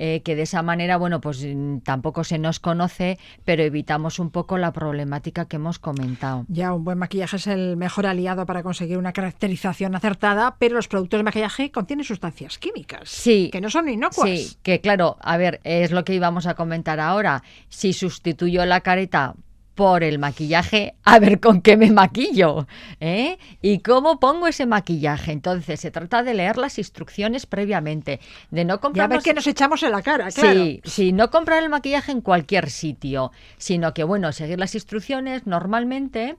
[0.00, 4.30] eh, que de esa manera, bueno, pues mm, tampoco se nos conoce, pero evitamos un
[4.30, 6.46] poco la problemática que hemos comentado.
[6.48, 10.86] Ya, un buen maquillaje es el mejor aliado para conseguir una caracterización acertada, pero los
[10.86, 13.08] productos de maquillaje contienen sustancias químicas.
[13.08, 13.50] Sí.
[13.52, 14.28] Que no son inocuas.
[14.28, 17.42] Sí, que claro, a ver, es lo que íbamos a comentar ahora.
[17.68, 19.34] Si sustituyo la careta
[19.78, 22.66] por el maquillaje, a ver con qué me maquillo,
[22.98, 23.38] ¿eh?
[23.62, 25.30] Y cómo pongo ese maquillaje.
[25.30, 28.18] Entonces, se trata de leer las instrucciones previamente,
[28.50, 30.64] de no Y a comprar ver qué nos echamos en la cara, claro.
[30.64, 35.46] Sí, sí, no comprar el maquillaje en cualquier sitio, sino que, bueno, seguir las instrucciones
[35.46, 36.34] normalmente.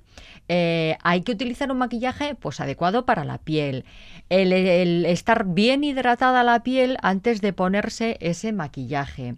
[0.49, 3.85] eh, hay que utilizar un maquillaje pues adecuado para la piel.
[4.29, 9.35] El, el estar bien hidratada la piel antes de ponerse ese maquillaje.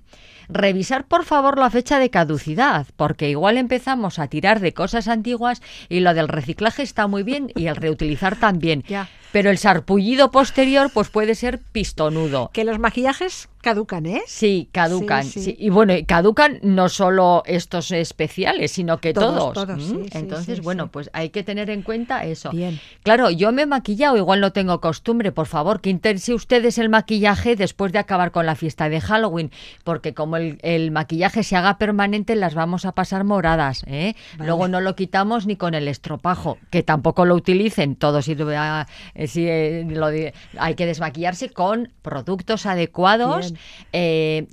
[0.53, 5.61] Revisar, por favor, la fecha de caducidad, porque igual empezamos a tirar de cosas antiguas
[5.87, 8.83] y lo del reciclaje está muy bien y el reutilizar también.
[9.31, 12.49] Pero el sarpullido posterior pues puede ser pistonudo.
[12.53, 14.21] Que los maquillajes caducan, ¿eh?
[14.25, 15.23] Sí, caducan.
[15.23, 15.41] Sí, sí.
[15.43, 15.55] sí.
[15.59, 19.67] Y bueno, y caducan no solo estos especiales, sino que Todos, todos.
[19.67, 20.03] todos, ¿m?
[20.03, 22.49] sí, sí, Entonces, bueno, pues hay que tener en cuenta eso.
[22.49, 22.79] Bien.
[23.03, 26.89] Claro, yo me he maquillado, igual no tengo costumbre, por favor, que intense ustedes el
[26.89, 29.51] maquillaje después de acabar con la fiesta de Halloween,
[29.83, 34.15] porque como el, el maquillaje se haga permanente, las vamos a pasar moradas, ¿eh?
[34.37, 34.47] Vale.
[34.47, 38.87] Luego no lo quitamos ni con el estropajo, que tampoco lo utilicen, todo sirve a-
[39.27, 43.53] sí, eh, lo de- hay que desmaquillarse con productos adecuados
[43.93, 44.47] eh,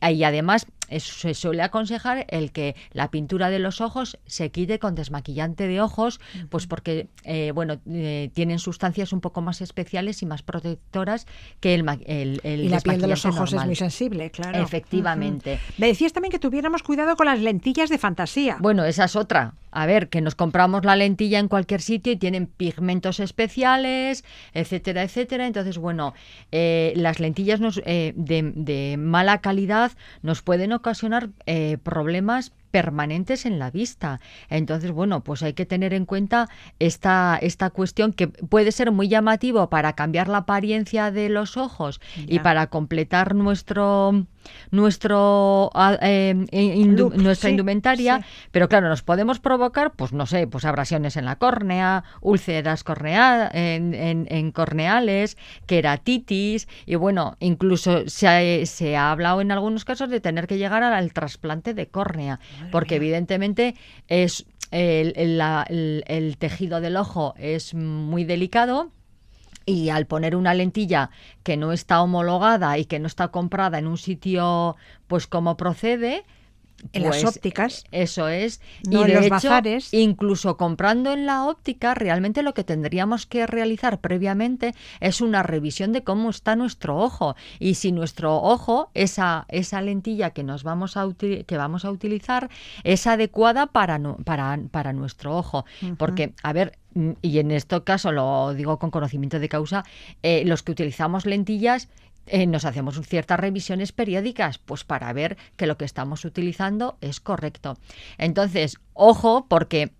[0.00, 0.66] eh, y además
[0.98, 5.80] se suele aconsejar el que la pintura de los ojos se quite con desmaquillante de
[5.80, 11.26] ojos, pues porque eh, bueno eh, tienen sustancias un poco más especiales y más protectoras
[11.60, 14.62] que el, el, el Y la piel de los ojos es muy sensible, claro.
[14.62, 15.58] Efectivamente.
[15.78, 18.58] Me decías también que tuviéramos cuidado con las lentillas de fantasía.
[18.60, 19.54] Bueno, esa es otra.
[19.76, 25.02] A ver, que nos compramos la lentilla en cualquier sitio y tienen pigmentos especiales, etcétera,
[25.02, 25.48] etcétera.
[25.48, 26.14] Entonces, bueno,
[26.52, 29.90] eh, las lentillas nos, eh, de, mala calidad
[30.22, 34.18] nos pueden ocasionar eh, problemas permanentes en la vista.
[34.50, 36.48] Entonces, bueno, pues hay que tener en cuenta
[36.80, 42.00] esta, esta cuestión que puede ser muy llamativo para cambiar la apariencia de los ojos
[42.16, 44.26] y para completar nuestro
[44.70, 48.24] nuestro ah, eh, indu- Look, nuestra sí, indumentaria, sí.
[48.50, 53.50] pero claro, nos podemos provocar, pues no sé, pues abrasiones en la córnea, úlceras cornea,
[53.54, 59.84] en, en- en corneales, queratitis, y bueno, incluso se ha, se ha hablado en algunos
[59.86, 62.38] casos de tener que llegar al, al trasplante de córnea,
[62.70, 63.74] porque evidentemente
[64.08, 68.90] es el, el- la- el- el tejido del ojo es muy delicado.
[69.66, 71.08] Y al poner una lentilla
[71.42, 76.24] que no está homologada y que no está comprada en un sitio, pues como procede,
[76.92, 77.84] En las pues, ópticas.
[77.90, 78.60] Eso es.
[78.88, 79.92] No y en de los hecho, bazares.
[79.92, 85.92] incluso comprando en la óptica, realmente lo que tendríamos que realizar previamente es una revisión
[85.92, 87.36] de cómo está nuestro ojo.
[87.58, 92.50] Y si nuestro ojo, esa, esa lentilla que nos vamos a que vamos a utilizar,
[92.82, 95.64] es adecuada para, para, para nuestro ojo.
[95.98, 99.84] Porque, a ver, mm, y en este caso lo digo con conocimiento de causa,
[100.22, 101.88] eh, los que utilizamos lentillas
[102.26, 107.20] eh, nos hacemos ciertas revisiones periódicas, pues para ver que lo que estamos utilizando es
[107.20, 107.76] correcto.
[108.18, 109.92] Entonces, ojo, porque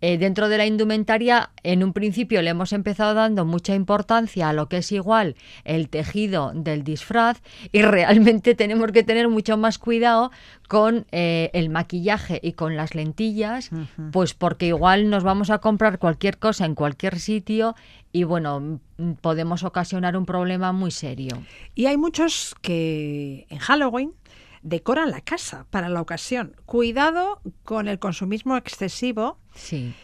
[0.00, 4.52] eh, dentro de la indumentaria, en un principio le hemos empezado dando mucha importancia a
[4.52, 9.78] lo que es igual el tejido del disfraz y realmente tenemos que tener mucho más
[9.78, 10.30] cuidado
[10.68, 13.70] con eh, el maquillaje y con las lentillas,
[14.12, 17.74] pues porque igual nos vamos a comprar cualquier cosa en cualquier sitio
[18.12, 21.42] y bueno, mm, podemos ocasionar un problema muy serio.
[21.74, 24.12] Y hay muchos que en Halloween
[24.68, 26.54] decoran la casa para la ocasión.
[26.66, 29.94] Cuidado con el consumismo excesivo Sí.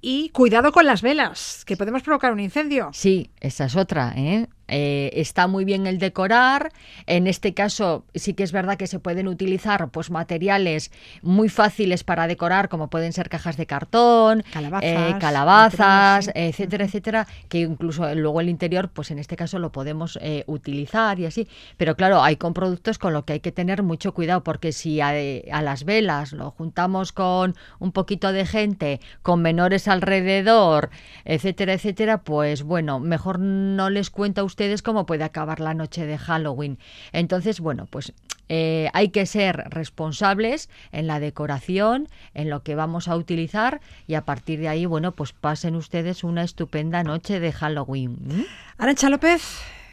[0.00, 2.90] y cuidado con las velas, que podemos provocar un incendio.
[2.92, 4.12] Sí, esa es otra.
[4.16, 4.48] ¿eh?
[4.72, 6.72] Eh, está muy bien el decorar.
[7.06, 12.04] En este caso, sí que es verdad que se pueden utilizar pues materiales muy fáciles
[12.04, 18.14] para decorar, como pueden ser cajas de cartón, Calabazas, eh, calabazas, etcétera, etcétera, que incluso
[18.14, 21.48] luego el interior, pues en este caso lo podemos eh, utilizar y así.
[21.76, 25.00] Pero claro, hay con productos con lo que hay que tener mucho cuidado, porque si
[25.02, 30.88] a, a las velas lo juntamos con un poquito de gente, con menores alrededor,
[31.26, 36.06] etcétera, etcétera, pues bueno, mejor no les cuento a ustedes cómo puede acabar la noche
[36.06, 36.78] de Halloween.
[37.10, 38.12] Entonces, bueno, pues
[38.48, 44.14] eh, hay que ser responsables en la decoración, en lo que vamos a utilizar y
[44.14, 48.18] a partir de ahí, bueno, pues pasen ustedes una estupenda noche de Halloween.
[48.30, 48.44] ¿m?
[48.78, 49.42] Arancha López,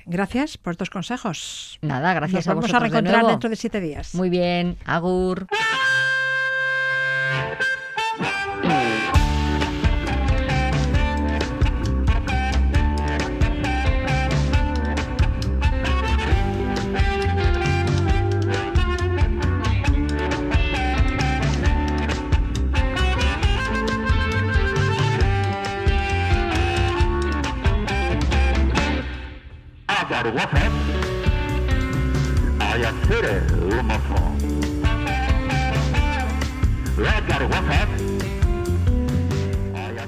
[0.06, 1.80] gracias por estos consejos.
[1.82, 4.14] Nada, gracias Nos a vamos a vosotros de reencontrar dentro de siete días.
[4.14, 5.48] Muy bien, Agur.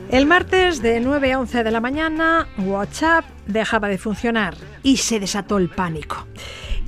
[0.10, 5.22] El martes de 9 a 11 de la mañana, WhatsApp dejaba de funcionar y se
[5.22, 6.28] desató el pánico.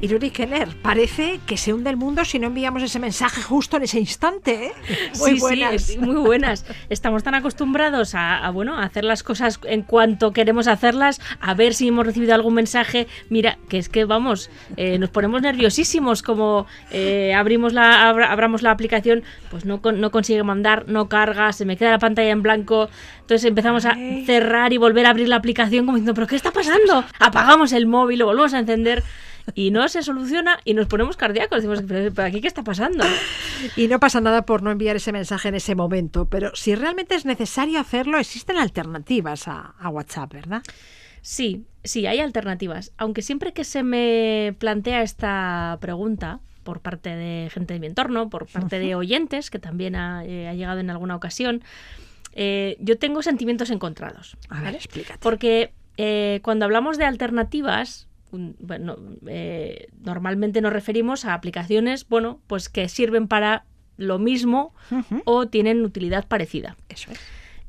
[0.03, 3.83] Iruri Kenner, parece que se hunde el mundo si no enviamos ese mensaje justo en
[3.83, 4.65] ese instante.
[4.65, 4.71] ¿eh?
[5.17, 5.81] Muy sí, buenas.
[5.81, 6.65] sí, muy buenas.
[6.89, 11.53] Estamos tan acostumbrados a, a, bueno, a hacer las cosas en cuanto queremos hacerlas, a
[11.53, 13.07] ver si hemos recibido algún mensaje.
[13.29, 18.61] Mira, que es que vamos, eh, nos ponemos nerviosísimos como eh, abrimos la, abra- abramos
[18.61, 22.43] la aplicación, pues no, no consigue mandar, no carga, se me queda la pantalla en
[22.43, 22.89] blanco.
[23.21, 23.95] Entonces empezamos a
[24.25, 27.05] cerrar y volver a abrir la aplicación como diciendo, ¿pero qué está pasando?
[27.19, 29.01] Apagamos el móvil, lo volvemos a encender.
[29.55, 31.63] Y no se soluciona y nos ponemos cardíacos.
[31.63, 33.03] Decimos, ¿pero aquí qué está pasando?
[33.75, 37.15] Y no pasa nada por no enviar ese mensaje en ese momento, pero si realmente
[37.15, 40.63] es necesario hacerlo, existen alternativas a, a WhatsApp, ¿verdad?
[41.21, 42.91] Sí, sí, hay alternativas.
[42.97, 48.29] Aunque siempre que se me plantea esta pregunta por parte de gente de mi entorno,
[48.29, 51.63] por parte de oyentes, que también ha, eh, ha llegado en alguna ocasión,
[52.33, 54.37] eh, yo tengo sentimientos encontrados.
[54.49, 54.77] A ver, ¿vale?
[54.77, 55.19] explícate.
[55.21, 62.39] Porque eh, cuando hablamos de alternativas, un- bueno, eh, normalmente nos referimos a aplicaciones, bueno,
[62.47, 63.65] pues que sirven para
[63.97, 64.73] lo mismo
[65.25, 66.75] o tienen utilidad parecida.
[66.89, 67.19] Eso es.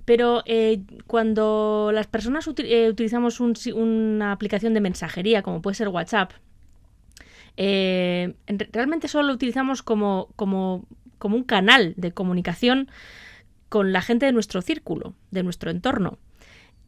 [0.04, 5.88] Pero eh, cuando las personas eh, utilizamos un una aplicación de mensajería, como puede ser
[5.88, 6.32] WhatsApp,
[7.56, 10.84] eh, en re- realmente solo lo utilizamos como, como,
[11.18, 12.88] como un canal de comunicación
[13.68, 16.18] con la gente de nuestro círculo, de nuestro entorno.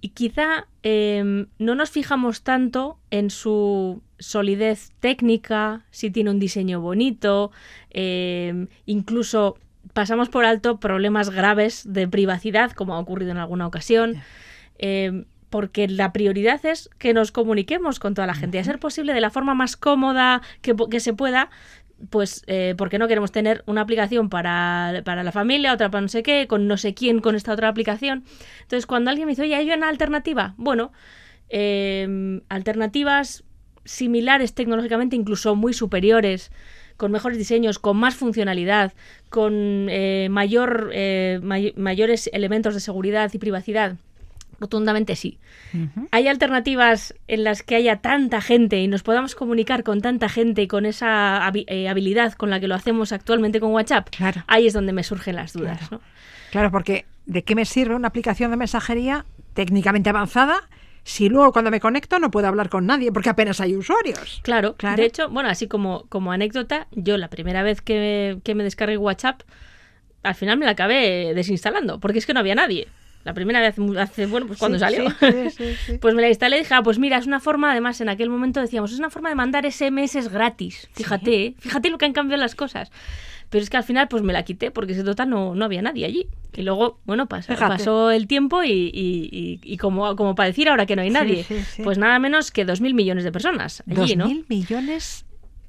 [0.01, 6.81] Y quizá eh, no nos fijamos tanto en su solidez técnica, si tiene un diseño
[6.81, 7.51] bonito,
[7.91, 9.59] eh, incluso
[9.93, 14.17] pasamos por alto problemas graves de privacidad, como ha ocurrido en alguna ocasión,
[14.79, 19.15] eh, porque la prioridad es que nos comuniquemos con toda la gente, a ser posible
[19.15, 21.51] de la forma más cómoda que, que se pueda,
[22.11, 26.09] pues eh, porque no queremos tener una aplicación para, para la familia, otra para no
[26.09, 28.25] sé qué, con no sé quién con esta otra aplicación.
[28.63, 30.55] Entonces, cuando alguien me dice, oye, ¿hay una alternativa?
[30.59, 30.93] Bueno,
[31.49, 33.45] eh, alternativas
[33.85, 36.51] similares tecnológicamente, incluso muy superiores,
[36.97, 38.93] con mejores diseños, con más funcionalidad,
[39.29, 43.97] con eh, mayor, eh, may- mayores elementos de seguridad y privacidad.
[44.59, 45.39] Rotundamente sí.
[46.11, 50.63] ¿Hay alternativas en las que haya tanta gente y nos podamos comunicar con tanta gente
[50.63, 54.09] y con esa eh, habilidad con la que lo hacemos actualmente con WhatsApp?
[54.11, 54.43] Claro.
[54.47, 55.79] Ahí es donde me surgen las dudas.
[55.79, 56.03] Claro.
[56.03, 56.11] ¿no?
[56.51, 60.69] Claro, porque ¿de qué me sirve una aplicación de mensajería técnicamente avanzada
[61.05, 64.41] si luego cuando me conecto no puedo hablar con nadie porque apenas hay usuarios?
[64.43, 64.97] Claro, Claro.
[64.97, 68.97] de hecho, bueno, así como, como anécdota, yo la primera vez que, que me descargué
[68.97, 69.43] WhatsApp,
[70.23, 72.89] al final me la acabé desinstalando, porque es que no había nadie.
[73.27, 75.11] La primera vez, hace, bueno, pues cuando Sí, salió.
[75.51, 75.99] sí, sí.
[76.01, 78.31] Pues me la instalé y dije, ah, pues mira, es una forma, además en aquel
[78.31, 80.89] momento decíamos, es una forma de mandar SMS gratis.
[80.95, 81.55] Fíjate, ¿eh?
[81.59, 82.91] fíjate lo que han cambiado las cosas.
[83.51, 85.83] Pero es que al final pues me la quité porque se total no, no había
[85.83, 86.29] nadie allí.
[86.55, 90.69] Y luego, bueno, pasó, pasó el tiempo y, y- y- y como, como para decir
[90.69, 91.45] ahora que no hay nadie,
[91.85, 94.27] pues nada menos que dos mil millones de personas allí, Dos ¿no?
[94.29, 95.26] mil millones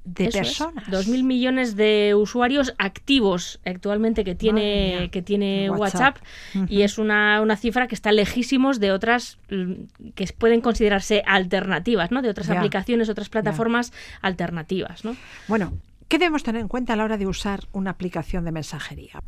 [0.07, 0.89] de Eso personas.
[0.89, 6.17] Dos mil millones de usuarios activos actualmente que tiene, que tiene WhatsApp.
[6.53, 11.23] WhatsApp, y es una, una cifra que está lejísimos de otras mm, que pueden considerarse
[11.25, 12.21] alternativas, ¿no?
[12.21, 13.91] De otras aplicaciones, otras plataformas
[14.21, 15.15] alternativas, ¿no?
[15.47, 15.73] Bueno,
[16.07, 19.21] ¿Qué debemos tener en cuenta a la hora de usar una aplicación de mensajería?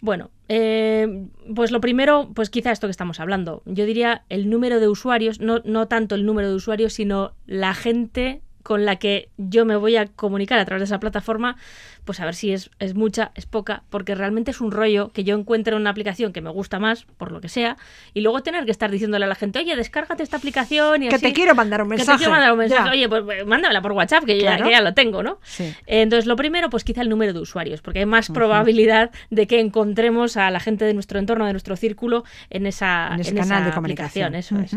[0.00, 3.62] Bueno, eh, pues lo primero, pues quizá esto que estamos hablando.
[3.66, 7.74] Yo diría el número de usuarios, no, no tanto el número de usuarios, sino la
[7.74, 11.56] gente con la que yo me voy a comunicar a través de esa plataforma,
[12.04, 15.22] pues a ver si es, es mucha, es poca, porque realmente es un rollo que
[15.22, 17.76] yo encuentre una aplicación que me gusta más, por lo que sea,
[18.14, 21.14] y luego tener que estar diciéndole a la gente, oye, descárgate esta aplicación y Que
[21.14, 21.26] así.
[21.26, 22.16] te quiero mandar un Que mensaje.
[22.16, 22.84] te quiero mandar un mensaje.
[22.84, 22.90] Ya.
[22.90, 25.38] Oye, pues eh, mándamela por WhatsApp, que, ya, que lo tengo, ¿no?
[25.42, 25.72] Sí.
[25.86, 29.60] Entonces, lo primero, pues quizá el número de usuarios, porque hay más probabilidad de que
[29.60, 33.36] encontremos a la gente de nuestro entorno, de nuestro círculo, en esa, En ese en
[33.36, 34.34] canal esa de comunicación.
[34.34, 34.74] Eso es.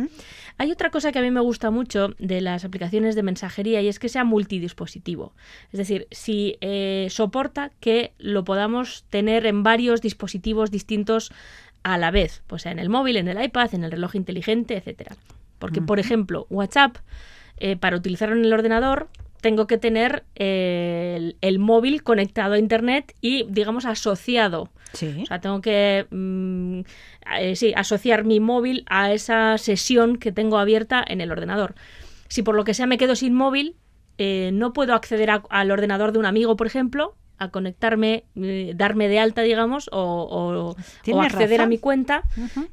[0.59, 3.87] Hay otra cosa que a mí me gusta mucho de las aplicaciones de mensajería y
[3.87, 5.33] es que sea multidispositivo.
[5.71, 11.31] Es decir, si eh, soporta que lo podamos tener en varios dispositivos distintos
[11.83, 15.15] a la vez, pues en el móvil, en el iPad, en el reloj inteligente, etcétera.
[15.59, 16.97] Porque, por ejemplo, WhatsApp,
[17.57, 19.09] eh, para utilizarlo en el ordenador,
[19.41, 24.69] tengo que tener eh, el, el móvil conectado a Internet y, digamos, asociado.
[24.97, 25.21] Sí.
[25.23, 26.79] O sea, tengo que mm,
[27.39, 31.75] eh, sí, asociar mi móvil a esa sesión que tengo abierta en el ordenador.
[32.27, 33.75] Si por lo que sea me quedo sin móvil,
[34.17, 38.73] eh, no puedo acceder a- al ordenador de un amigo, por ejemplo, a conectarme, eh,
[38.75, 42.23] darme de alta, digamos, o, o- o Tienes acceder a mi cuenta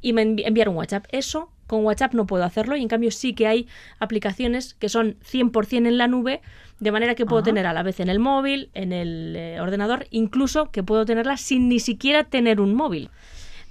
[0.00, 1.04] y me envi- enviar un WhatsApp.
[1.12, 3.66] Eso con WhatsApp no puedo hacerlo y en cambio sí que hay
[3.98, 6.40] aplicaciones que son 100% en la nube,
[6.80, 10.06] de manera que puedo tener a la vez en el móvil, en el eh, ordenador,
[10.10, 13.10] incluso que puedo tenerla sin ni siquiera tener un móvil.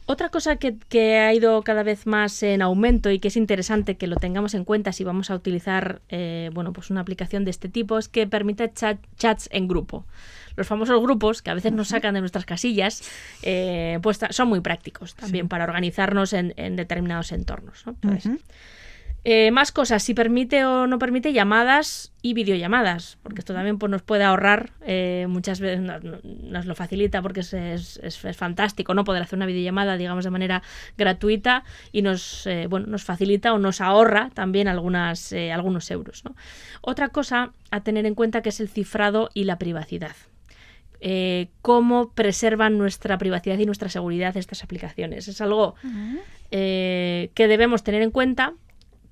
[0.06, 3.96] Otra cosa que, que ha ido cada vez más en aumento y que es interesante
[3.96, 7.52] que lo tengamos en cuenta si vamos a utilizar eh, bueno, pues una aplicación de
[7.52, 10.06] este tipo es que permite chat- chats en grupo.
[10.56, 13.02] Los famosos grupos, que a veces nos sacan de nuestras casillas,
[13.42, 17.86] eh, pues son muy prácticos también para organizarnos en, en determinados entornos.
[17.86, 17.94] ¿no?
[18.02, 18.32] Entonces,
[19.26, 23.90] eh, más cosas, si permite o no permite llamadas y videollamadas, porque esto también pues,
[23.90, 28.26] nos puede ahorrar, eh, muchas veces no- no- nos, lo facilita porque es, es- es-
[28.26, 30.62] es fantástico no poder hacer una videollamada, digamos, de manera
[30.98, 36.26] gratuita y nos, eh, bueno, nos facilita o nos ahorra también algunas, eh, algunos euros.
[36.26, 36.36] ¿no?
[36.82, 40.16] Otra cosa a tener en cuenta que es el cifrado y la privacidad.
[41.06, 45.28] Eh, cómo preservan nuestra privacidad y nuestra seguridad estas aplicaciones.
[45.28, 45.76] Es algo
[46.50, 48.54] eh, que debemos tener en cuenta,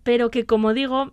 [0.04, 1.12] pero que, como digo,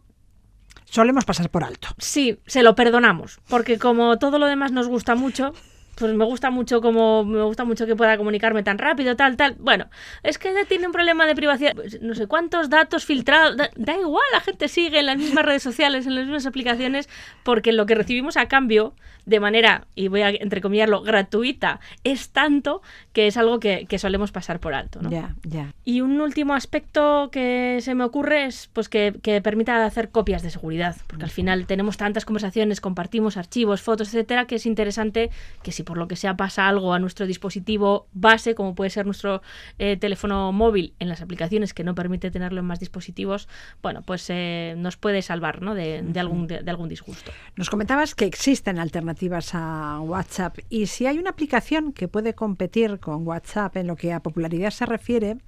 [0.84, 1.88] Solemos pasar por alto.
[1.98, 5.52] sí, se lo perdonamos, porque como todo lo demás nos gusta mucho,
[5.98, 9.56] pues me gusta mucho como me gusta mucho que pueda comunicarme tan rápido, tal, tal.
[9.58, 9.86] Bueno,
[10.22, 13.94] es que tiene un problema de privacidad, pues, no sé cuántos datos filtrados, da, da
[13.94, 17.08] igual, la gente sigue en las mismas redes sociales, en las mismas aplicaciones,
[17.42, 18.94] porque lo que recibimos a cambio
[19.28, 22.80] de manera, y voy a entrecomillarlo, gratuita, es tanto
[23.12, 25.02] que es algo que, que solemos pasar por alto.
[25.02, 25.10] ¿no?
[25.10, 25.74] Ya, ya.
[25.84, 30.42] Y un último aspecto que se me ocurre es pues que, que permita hacer copias
[30.42, 35.30] de seguridad, porque al final tenemos tantas conversaciones, compartimos archivos, fotos, etcétera, que es interesante
[35.62, 39.06] que si por lo que sea pasa algo a nuestro dispositivo base, como puede ser
[39.06, 39.40] nuestro
[39.78, 43.48] eh, teléfono móvil en las aplicaciones que no permite tenerlo en más dispositivos,
[43.80, 45.74] bueno, pues eh, nos puede salvar ¿no?
[45.74, 47.32] de, de algún, de, de algún disgusto.
[47.56, 53.00] Nos comentabas que existen alternativas a WhatsApp y si hay una aplicación que puede competir
[53.00, 55.38] con WhatsApp en lo que a popularidad se refiere,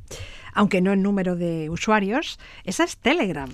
[0.55, 3.51] aunque no en número de usuarios, esa es Telegram.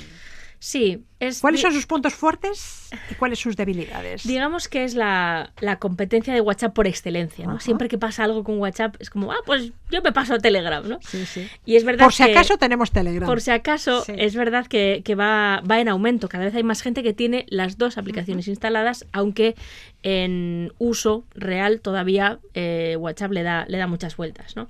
[0.68, 4.26] Sí, es ¿Cuáles son sus puntos fuertes y cuáles sus debilidades?
[4.26, 7.52] Digamos que es la, la competencia de WhatsApp por excelencia, ¿no?
[7.52, 7.60] Ajá.
[7.60, 10.84] Siempre que pasa algo con WhatsApp es como, ah, pues yo me paso a Telegram,
[10.88, 10.98] ¿no?
[11.06, 11.46] Sí, sí.
[11.64, 13.28] Y es verdad Por si que- acaso tenemos Telegram.
[13.28, 14.14] Por si acaso, Sí.
[14.18, 16.28] es verdad que, que va, va en aumento.
[16.28, 19.54] Cada vez hay más gente que tiene las dos aplicaciones instaladas, aunque
[20.02, 24.56] en uso real todavía eh, WhatsApp le da, le da muchas vueltas.
[24.56, 24.68] ¿no?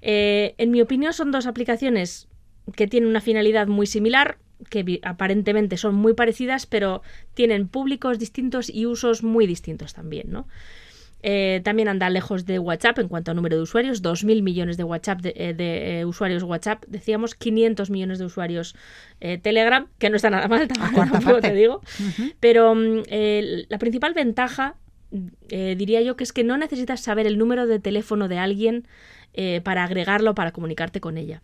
[0.00, 2.28] Eh, en mi opinión, son dos aplicaciones
[2.76, 4.38] que tienen una finalidad muy similar,
[4.70, 7.02] que aparentemente son muy parecidas, pero
[7.34, 10.30] tienen públicos distintos y usos muy distintos también.
[10.30, 10.46] ¿no?
[11.26, 14.84] Eh, también anda lejos de WhatsApp en cuanto a número de usuarios, 2.000 millones de,
[14.84, 18.76] WhatsApp de, eh, de, eh, usuarios WhatsApp, decíamos 500 millones de usuarios
[19.40, 20.68] Telegram, que no está nada mal,
[21.08, 21.80] tampoco, te digo.
[22.40, 23.04] Pero mm,
[23.70, 24.76] la principal ventaja,
[25.48, 28.86] eh, diría yo, que es que no necesitas saber el número de teléfono de alguien
[29.64, 31.42] para agregarlo, para comunicarte con ella.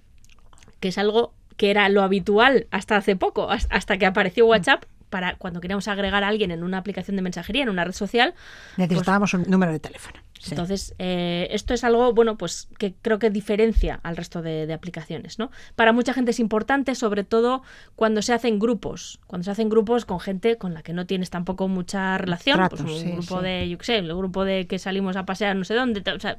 [0.79, 4.85] Que es algo que era lo habitual hasta hace poco, has- hasta que apareció WhatsApp.
[5.11, 8.33] Para cuando queríamos agregar a alguien en una aplicación de mensajería, en una red social,
[8.79, 10.21] Necesitábamos un número de teléfono.
[10.41, 10.53] Sí.
[10.53, 14.73] entonces, eh, esto es algo, bueno, pues que creo que diferencia al resto de, de
[14.73, 15.51] aplicaciones, ¿no?
[15.77, 17.63] Para mucha gente es importante, sobre todo
[17.95, 21.29] cuando se hacen grupos, cuando se hacen grupos con gente con la que no tienes
[21.29, 23.45] tampoco mucha relación, Tratos, pues un sí, grupo sí.
[23.45, 26.21] de, yo qué sé, el grupo de que salimos a pasear no sé dónde, o,
[26.21, 26.39] sea,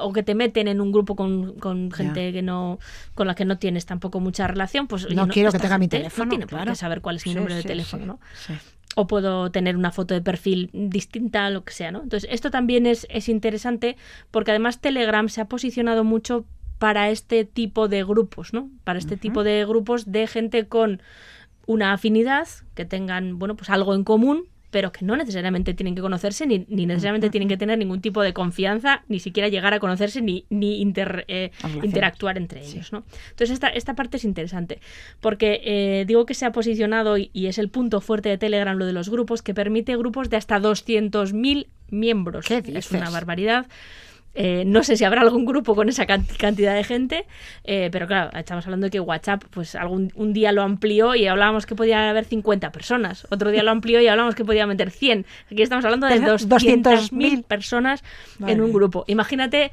[0.00, 2.80] o que te meten en un grupo con, con gente que no,
[3.14, 5.86] con la que no tienes tampoco mucha relación, pues oye, No quiero que tenga mi
[5.86, 6.72] teléfono, No tiene por claro.
[6.72, 8.18] qué saber cuál es mi número de teléfono.
[8.96, 12.02] O puedo tener una foto de perfil distinta, lo que sea, ¿no?
[12.02, 13.96] Entonces, esto también es, es interesante
[14.30, 16.44] porque además Telegram se ha posicionado mucho
[16.78, 18.70] para este tipo de grupos, ¿no?
[18.84, 21.02] Para este tipo de grupos de gente con
[21.66, 26.00] una afinidad, que tengan, bueno, pues algo en común, pero que no necesariamente tienen que
[26.00, 29.80] conocerse, ni, ni necesariamente tienen que tener ningún tipo de confianza, ni siquiera llegar a
[29.80, 31.50] conocerse, ni, ni inter- eh,
[31.82, 32.92] interactuar entre ellos.
[32.92, 33.02] ¿no?
[33.30, 34.78] Entonces, esta, esta parte es interesante,
[35.20, 38.76] porque eh, digo que se ha posicionado, y, y es el punto fuerte de Telegram,
[38.76, 42.46] lo de los grupos, que permite grupos de hasta 200.000 miembros.
[42.46, 43.12] ¿Qué Es una dices?
[43.12, 43.66] barbaridad.
[44.34, 47.26] Eh, no sé si habrá algún grupo con esa can- cantidad de gente,
[47.64, 51.26] eh, pero claro, estamos hablando de que WhatsApp, pues algún un día lo amplió y
[51.26, 54.90] hablábamos que podía haber 50 personas, otro día lo amplió y hablábamos que podía meter
[54.92, 55.26] 100.
[55.50, 58.04] Aquí estamos hablando de 200.000 200.000 personas
[58.46, 59.04] en un grupo.
[59.08, 59.72] Imagínate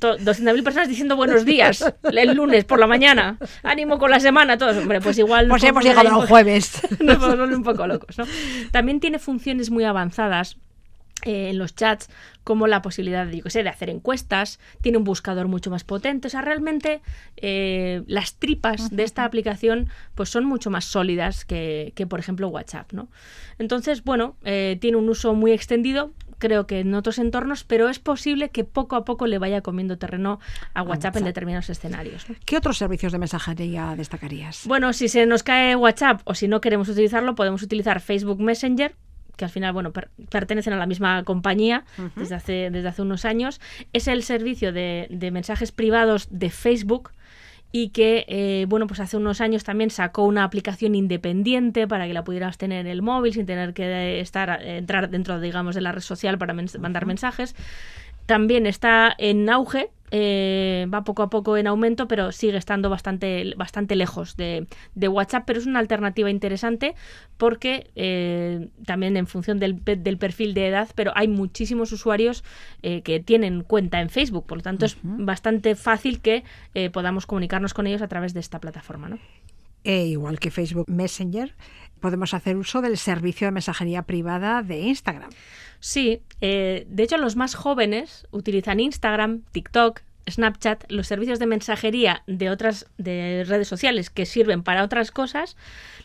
[0.00, 4.56] to- 200.000 personas diciendo buenos días el lunes por la mañana, ánimo con la semana,
[4.56, 5.48] todos, hombre, pues igual...
[5.48, 6.80] Pues hemos podemos llegado volver- jueves.
[7.00, 8.24] nos un poco locos, ¿no?
[8.70, 10.56] También tiene funciones muy avanzadas
[11.22, 12.08] en los chats,
[12.44, 15.84] como la posibilidad de, yo qué sé, de hacer encuestas, tiene un buscador mucho más
[15.84, 17.00] potente, o sea, realmente
[17.36, 22.48] eh, las tripas de esta aplicación pues son mucho más sólidas que, que, por ejemplo,
[22.48, 23.08] WhatsApp, ¿no?
[23.58, 28.00] Entonces, bueno, eh, tiene un uso muy extendido, creo que en otros entornos, pero es
[28.00, 30.40] posible que poco a poco le vaya comiendo terreno
[30.74, 32.28] a WhatsApp en determinados escenarios.
[32.28, 32.34] ¿no?
[32.44, 34.66] ¿Qué otros servicios de mensajería destacarías?
[34.66, 38.94] Bueno, si se nos cae WhatsApp o si no queremos utilizarlo, podemos utilizar Facebook Messenger
[39.40, 41.84] que al final, bueno, per- pertenecen a la misma compañía
[42.14, 43.60] desde, hace, desde hace unos años.
[43.92, 47.10] Es el servicio de, de mensajes privados de Facebook
[47.72, 52.12] y que, eh, bueno, pues hace unos años también sacó una aplicación independiente para que
[52.14, 55.80] la pudieras tener en el móvil sin tener que estar eh, entrar dentro, digamos, de
[55.80, 57.54] la red social para mens- mandar mensajes.
[58.26, 63.54] También está en auge, eh, va poco a poco en aumento, pero sigue estando bastante,
[63.56, 66.94] bastante lejos de, de WhatsApp, pero es una alternativa interesante
[67.36, 72.44] porque eh, también en función del, del perfil de edad, pero hay muchísimos usuarios
[72.82, 76.44] eh, que tienen cuenta en Facebook, por lo tanto es bastante fácil que
[76.74, 79.08] eh, podamos comunicarnos con ellos a través de esta plataforma.
[79.08, 79.18] ¿no?
[79.84, 81.54] E igual que Facebook Messenger,
[82.00, 85.30] podemos hacer uso del servicio de mensajería privada de Instagram.
[85.80, 92.22] Sí, eh, de hecho los más jóvenes utilizan Instagram, TikTok, Snapchat, los servicios de mensajería
[92.26, 95.56] de otras de redes sociales que sirven para otras cosas.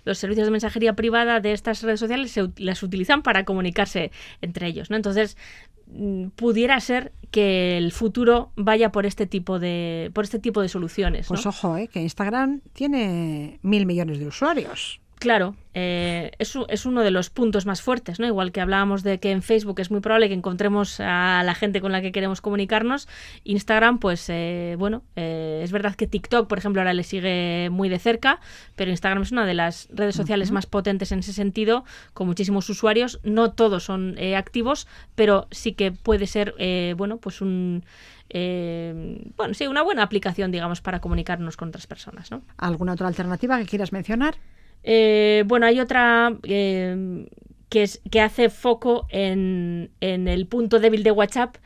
[0.03, 4.11] Los servicios de mensajería privada de estas redes sociales se, las utilizan para comunicarse
[4.41, 4.95] entre ellos, ¿no?
[4.95, 5.37] Entonces
[6.35, 11.29] pudiera ser que el futuro vaya por este tipo de por este tipo de soluciones.
[11.29, 11.35] ¿no?
[11.35, 15.01] Pues ojo, eh, que Instagram tiene mil millones de usuarios.
[15.17, 18.27] Claro, eh, es, es uno de los puntos más fuertes, ¿no?
[18.27, 21.79] Igual que hablábamos de que en Facebook es muy probable que encontremos a la gente
[21.79, 23.07] con la que queremos comunicarnos.
[23.45, 27.87] Instagram, pues eh, bueno, eh, es verdad que TikTok, por ejemplo, ahora le sigue muy
[27.87, 28.41] de cerca,
[28.75, 32.69] pero Instagram es una de las redes sociales más potentes en ese sentido, con muchísimos
[32.69, 33.19] usuarios.
[33.23, 34.85] No todos son eh, activos,
[35.15, 37.83] pero sí que puede ser, eh, bueno, pues un
[38.29, 42.41] eh, bueno, sí, una buena aplicación, digamos, para comunicarnos con otras personas, ¿no?
[42.57, 44.35] ¿Alguna otra alternativa que quieras mencionar?
[44.85, 47.27] Eh, bueno, hay otra eh,
[47.69, 51.57] que, es, que hace foco en, en el punto débil de WhatsApp,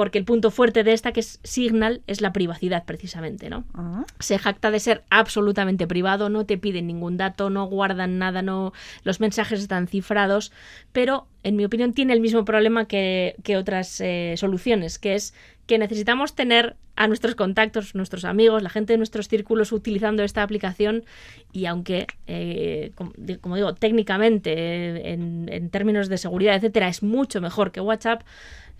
[0.00, 3.64] porque el punto fuerte de esta, que es Signal, es la privacidad precisamente, ¿no?
[3.74, 8.40] Ah, Se jacta de ser absolutamente privado, no te piden ningún dato, no guardan nada,
[8.40, 8.72] no
[9.04, 10.52] los mensajes están cifrados,
[10.92, 15.34] pero en mi opinión tiene el mismo problema que, que otras eh, soluciones, que es
[15.66, 20.42] que necesitamos tener a nuestros contactos, nuestros amigos, la gente de nuestros círculos utilizando esta
[20.42, 21.04] aplicación
[21.52, 26.88] y aunque, eh, como, di- como digo, técnicamente, eh, en, en términos de seguridad, etcétera,
[26.88, 28.22] es mucho mejor que WhatsApp,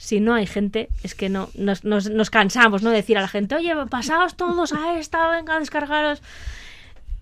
[0.00, 2.88] si no hay gente, es que no nos, nos, nos cansamos, ¿no?
[2.88, 6.22] Decir a la gente, oye, pasaos todos a esta, venga, descargaros.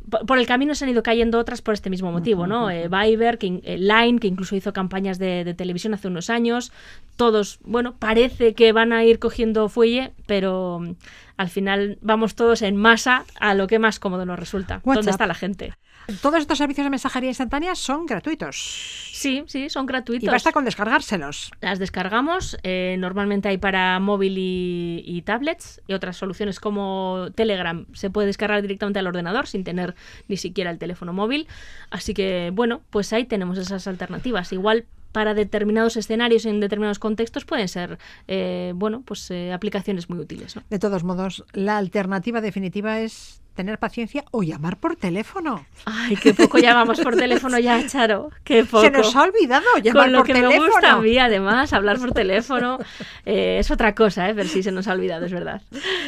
[0.09, 2.70] Por, por el camino se han ido cayendo otras por este mismo motivo, ¿no?
[2.70, 6.70] Eh, Viber, que, eh, Line, que incluso hizo campañas de, de televisión hace unos años.
[7.16, 10.93] Todos, bueno, parece que van a ir cogiendo fuelle, pero mm,
[11.37, 14.76] al final vamos todos en masa a lo que más cómodo nos resulta.
[14.85, 14.95] WhatsApp.
[14.95, 15.74] ¿Dónde está la gente?
[16.22, 19.11] Todos estos servicios de mensajería instantánea son gratuitos.
[19.12, 20.24] Sí, sí, son gratuitos.
[20.24, 21.50] Y basta con descargárselos.
[21.61, 27.84] Las descargamos, eh, normalmente hay para móvil y, y tablets y otras soluciones como Telegram
[27.92, 29.94] se puede descargar directamente al ordenador sin tener
[30.28, 31.46] ni siquiera el teléfono móvil.
[31.90, 34.50] Así que bueno, pues ahí tenemos esas alternativas.
[34.52, 37.98] Igual para determinados escenarios en determinados contextos pueden ser
[38.28, 40.56] eh, bueno pues eh, aplicaciones muy útiles.
[40.56, 40.62] ¿no?
[40.70, 45.66] De todos modos, la alternativa definitiva es tener paciencia o llamar por teléfono.
[45.84, 48.30] Ay, qué poco llamamos por teléfono ya, Charo.
[48.44, 48.82] Qué poco.
[48.84, 50.61] Se nos ha olvidado llamar Con lo por que teléfono.
[50.61, 52.78] me gusta a mí, además, hablar por teléfono
[53.26, 54.34] eh, es otra cosa, ¿eh?
[54.36, 55.61] pero sí se nos ha olvidado, es verdad.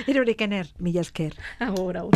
[0.07, 1.35] Iruri Kenner, Mila esker.
[1.59, 2.13] Agur, agur.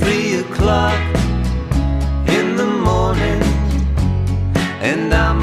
[0.00, 0.98] Three o'clock
[2.28, 3.42] in the morning,
[4.80, 5.35] and I'm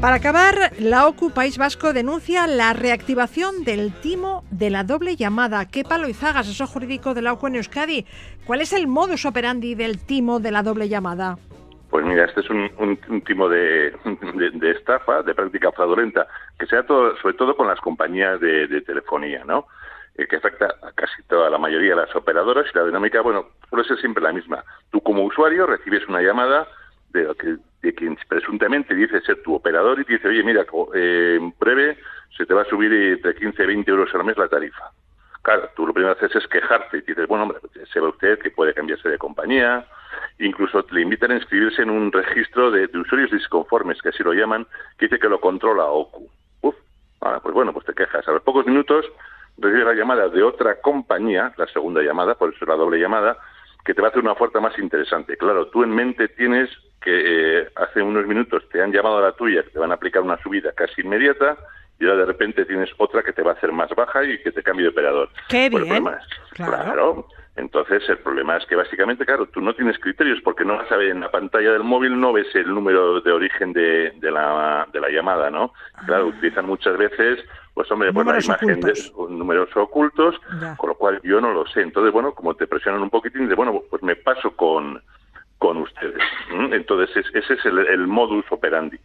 [0.00, 5.66] Para acabar, la OCU País Vasco denuncia la reactivación del timo de la doble llamada.
[5.68, 8.06] ¿Qué palo Izaga, asesor jurídico de la OCU en Euskadi?
[8.46, 11.36] ¿Cuál es el modus operandi del timo de la doble llamada?
[11.90, 13.90] Pues mira, este es un, un- un timo de,
[14.34, 16.28] de- de estafa, de práctica fraudulenta,
[16.60, 19.66] que se da todo- sobre todo con las compañías de, de telefonía, ¿no?
[20.16, 23.46] Eh, que afecta a casi toda la mayoría de las operadoras y la dinámica, bueno,
[23.68, 24.62] suele ser siempre la misma.
[24.92, 26.68] Tú como usuario recibes una llamada
[27.10, 27.26] de,
[27.82, 31.98] de quien presuntamente dice ser tu operador y te dice, oye, mira, eh, en breve
[32.36, 34.90] se te va a subir entre 15 y 20 euros al mes la tarifa.
[35.42, 37.58] Claro, tú lo primero que haces es quejarte y dices, bueno, hombre,
[37.92, 39.86] sepa usted que puede cambiarse de compañía,
[40.38, 44.66] incluso le invitan a inscribirse en un registro de, usuarios disconformes, que así lo llaman,
[44.98, 46.28] que dice que lo controla OCU.
[46.62, 46.74] Uf,
[47.22, 48.26] ah, pues bueno, pues te quejas.
[48.28, 49.06] A los pocos minutos
[49.56, 53.38] recibes la llamada de otra compañía, la segunda llamada, por eso la doble llamada,
[53.84, 55.36] que te va a hacer una oferta más interesante.
[55.36, 56.68] Claro, tú en mente tienes
[57.00, 59.94] que eh, hace unos minutos te han llamado a la tuya, que te van a
[59.94, 61.56] aplicar una subida casi inmediata,
[62.00, 64.52] y ahora de repente tienes otra que te va a hacer más baja y que
[64.52, 65.28] te cambie de operador.
[65.48, 66.04] ¡Qué bien!
[66.52, 66.72] Claro.
[66.72, 67.26] claro.
[67.56, 70.96] Entonces, el problema es que básicamente, claro, tú no tienes criterios porque no vas a
[70.96, 74.86] ver en la pantalla del móvil, no ves el número de origen de, de la,
[74.92, 75.72] de la llamada, ¿no?
[76.06, 77.44] Claro, utilizan muchas veces,
[77.74, 78.38] pues hombre, pues la Ah.
[78.44, 79.12] Imagen ocultos.
[79.28, 80.76] de números ocultos, Ya.
[80.76, 81.80] con lo cual yo no lo sé.
[81.80, 85.02] Entonces, bueno, como te presionan un poquitín, de bueno, pues me paso con
[85.58, 86.18] con ustedes.
[86.72, 88.98] Entonces, es- ese es el, el modus operandi.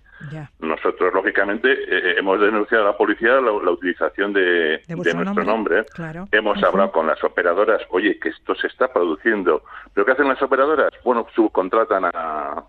[0.59, 5.45] Nosotros, lógicamente, eh, hemos denunciado a la policía la, la utilización de, De nuestro nombre,
[5.45, 5.85] nombre.
[5.93, 6.27] claro.
[6.31, 9.63] Hemos hablado con las operadoras, oye, que esto se está produciendo.
[9.93, 10.91] ¿Pero qué hacen las operadoras?
[11.03, 12.63] Bueno, subcontratan a,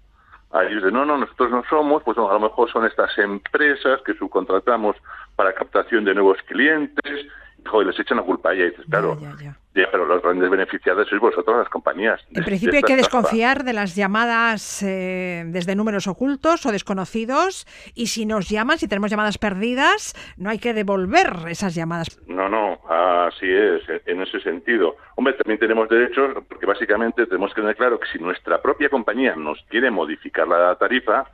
[0.51, 3.17] a ellos de, no, no, nosotros no somos, pues no, a lo mejor son estas
[3.19, 4.97] empresas que subcontratamos
[5.37, 7.27] para captación de nuevos clientes.
[7.67, 9.59] Joder, les echan la culpa a ella y dices, claro, Ya, ya, ya.
[9.75, 12.21] ya, pero los grandes beneficiados sois vosotros, las compañías.
[12.29, 17.67] En de principio hay que desconfiar de las llamadas eh, desde números ocultos o desconocidos
[17.95, 22.21] y si nos llaman, si tenemos llamadas perdidas, no hay que devolver esas llamadas.
[22.27, 24.97] No, no, así es, en ese sentido.
[25.17, 29.35] Hombre, también tenemos derechos, porque básicamente tenemos que tener claro que si nuestra propia compañía
[29.37, 31.25] nos quiere modificar la tarifa,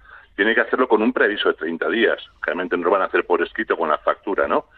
[0.40, 2.16] tiene que hacerlo con un preaviso de 30 días.
[2.40, 4.68] Realmente no lo van a hacer por escrito con la factura, ¿no?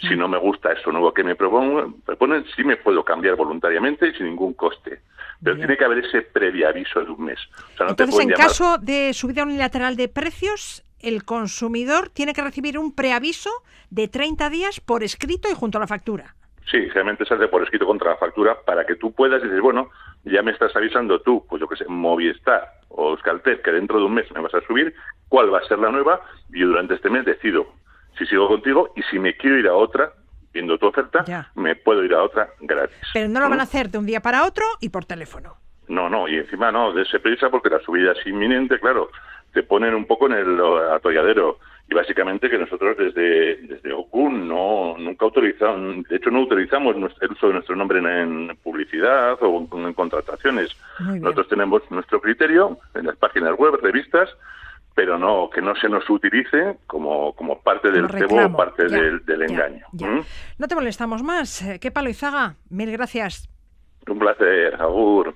[0.00, 4.14] Si no me gusta eso nuevo que me proponen, sí me puedo cambiar voluntariamente y
[4.14, 5.02] sin ningún coste.
[5.40, 5.58] Pero Bien.
[5.68, 7.38] tiene que haber ese preaviso de un mes.
[7.38, 12.08] O sea, no te Entonces, en llamar- caso de subida unilateral de precios, el consumidor
[12.08, 13.50] tiene que recibir un preaviso
[13.90, 16.34] de 30 días por escrito y junto a la factura.
[16.68, 19.88] Sí, realmente se hace por escrito contra la factura para que tú puedas decir, bueno,
[20.24, 24.04] ya me estás avisando tú, pues yo que sé, Movistar o Euskaltel, que dentro de
[24.04, 24.94] un mes me vas a subir,
[25.28, 26.20] cuál va a ser la nueva,
[26.52, 27.66] y yo durante este mes decido
[28.18, 30.12] si sigo contigo y si me quiero ir a otra,
[30.52, 31.50] viendo tu oferta, Ya.
[31.54, 32.96] me puedo ir a otra gratis.
[33.14, 33.66] Pero no lo van a ¿Mm?
[33.66, 35.56] hacer de un día para otro y por teléfono.
[35.88, 39.10] No, no, y encima no, de ese prisa porque la subida es inminente, claro,
[39.52, 40.60] te ponen un poco en el
[40.92, 41.58] atolladero.
[41.90, 47.26] Y básicamente que nosotros desde, desde OCU no, nunca autorizamos, de hecho no utilizamos nuestro-
[47.26, 50.70] el uso de nuestro nombre en, en publicidad o en, en contrataciones.
[51.00, 54.30] Nosotros tenemos nuestro criterio en las páginas web, revistas,
[54.94, 58.56] pero no que no se nos utilice como, como parte del Como cebo o reclamo.
[58.56, 59.86] parte Ya, del, del ya, engaño.
[59.92, 60.06] ya.
[60.06, 60.24] ¿Mm?
[60.58, 61.60] No te molestamos más.
[61.62, 62.54] Eh, ¿Qué palo Izaga?
[62.70, 63.48] Mil gracias.
[64.08, 65.34] Un placer, Agur.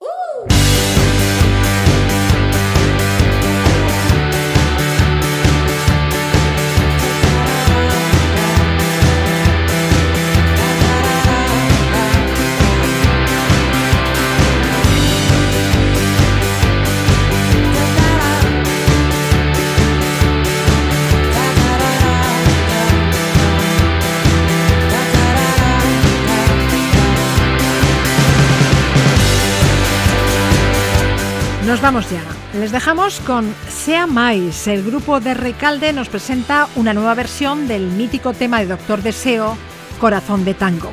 [31.66, 32.22] Nos vamos ya.
[32.56, 34.68] Les dejamos con Sea Mais.
[34.68, 39.58] El grupo de Recalde nos presenta una nueva versión del mítico tema de Doctor Deseo,
[40.00, 40.92] Corazón de Tango.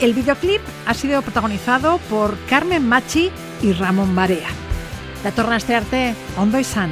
[0.00, 3.30] El videoclip ha sido protagonizado por Carmen Machi
[3.62, 4.48] y Ramón Barea.
[5.22, 6.90] La torna a estrearte Ondo y San.